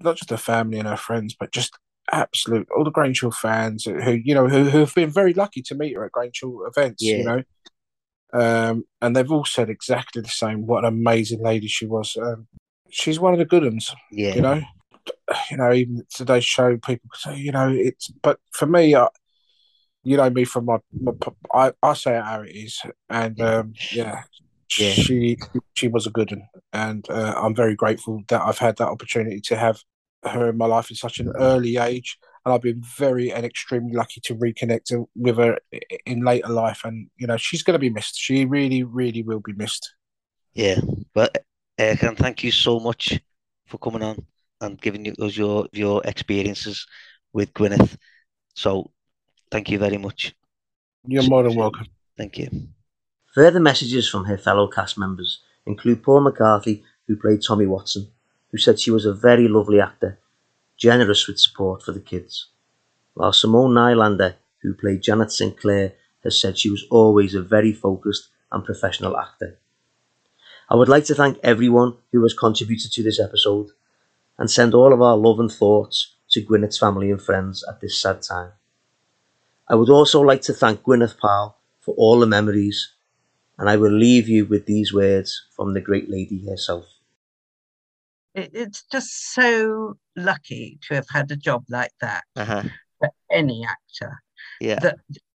[0.00, 1.78] not just her family and her friends, but just
[2.10, 5.60] absolute all the Grange Hill fans who you know who, who have been very lucky
[5.62, 7.02] to meet her at Grange Hill events.
[7.02, 7.16] Yeah.
[7.16, 7.42] You know,
[8.32, 10.66] um, and they've all said exactly the same.
[10.66, 12.16] What an amazing lady she was.
[12.16, 12.46] Um,
[12.90, 13.94] she's one of the good ones.
[14.10, 14.34] Yeah.
[14.34, 14.62] You know,
[15.50, 18.08] you know, even today's show, people say, you know, it's.
[18.08, 19.08] But for me, I,
[20.02, 21.12] you know me from my, my
[21.52, 24.22] I, I say it how it is, and um, yeah,
[24.78, 24.92] Yeah.
[24.92, 25.38] she
[25.74, 26.42] she was a good one,
[26.72, 29.82] and uh, I'm very grateful that I've had that opportunity to have
[30.24, 33.94] her in my life at such an early age, and I've been very and extremely
[33.94, 35.58] lucky to reconnect with her
[36.04, 38.18] in later life, and you know she's going to be missed.
[38.18, 39.94] She really, really will be missed.
[40.54, 40.80] Yeah,
[41.14, 41.44] but
[41.78, 43.18] Ken, thank you so much
[43.66, 44.26] for coming on
[44.60, 46.86] and giving us your your experiences
[47.32, 47.96] with Gwyneth.
[48.54, 48.90] So,
[49.50, 50.34] thank you very much.
[51.06, 51.86] You're more than welcome.
[52.16, 52.68] Thank you.
[53.34, 58.10] Further messages from her fellow cast members include Paul McCarthy, who played Tommy Watson,
[58.50, 60.18] who said she was a very lovely actor,
[60.76, 62.46] generous with support for the kids,
[63.14, 65.92] while Simone Nylander, who played Janet Sinclair,
[66.24, 69.58] has said she was always a very focused and professional actor.
[70.70, 73.68] I would like to thank everyone who has contributed to this episode
[74.38, 78.00] and send all of our love and thoughts to Gwyneth's family and friends at this
[78.00, 78.52] sad time.
[79.68, 82.92] I would also like to thank Gwyneth Powell for all the memories,
[83.58, 86.86] and I will leave you with these words from the great lady herself.
[88.34, 92.62] It's just so lucky to have had a job like that Uh-huh.
[92.98, 94.22] for any actor.
[94.60, 94.78] Yeah.
[94.80, 94.98] That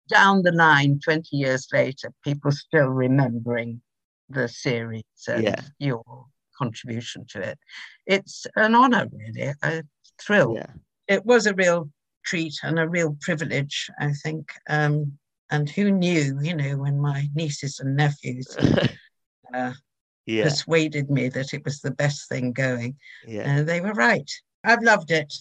[0.09, 3.83] down the line, 20 years later, people still remembering
[4.29, 5.61] the series and Yeah.
[5.79, 6.27] your
[6.57, 7.59] contribution to it.
[8.07, 9.85] It's an honor, really, a
[10.21, 10.59] thrill.
[11.07, 11.91] It was a real
[12.25, 14.51] treat and a real privilege, I think.
[14.69, 15.19] Um,
[15.51, 18.57] and who knew, you know, when my nieces and nephews
[19.55, 19.73] uh,
[20.27, 20.45] Yeah.
[20.45, 22.97] persuaded me that it was the best thing going.
[23.27, 23.61] Yeah.
[23.61, 24.31] Uh, they were right.
[24.65, 25.33] I've loved it.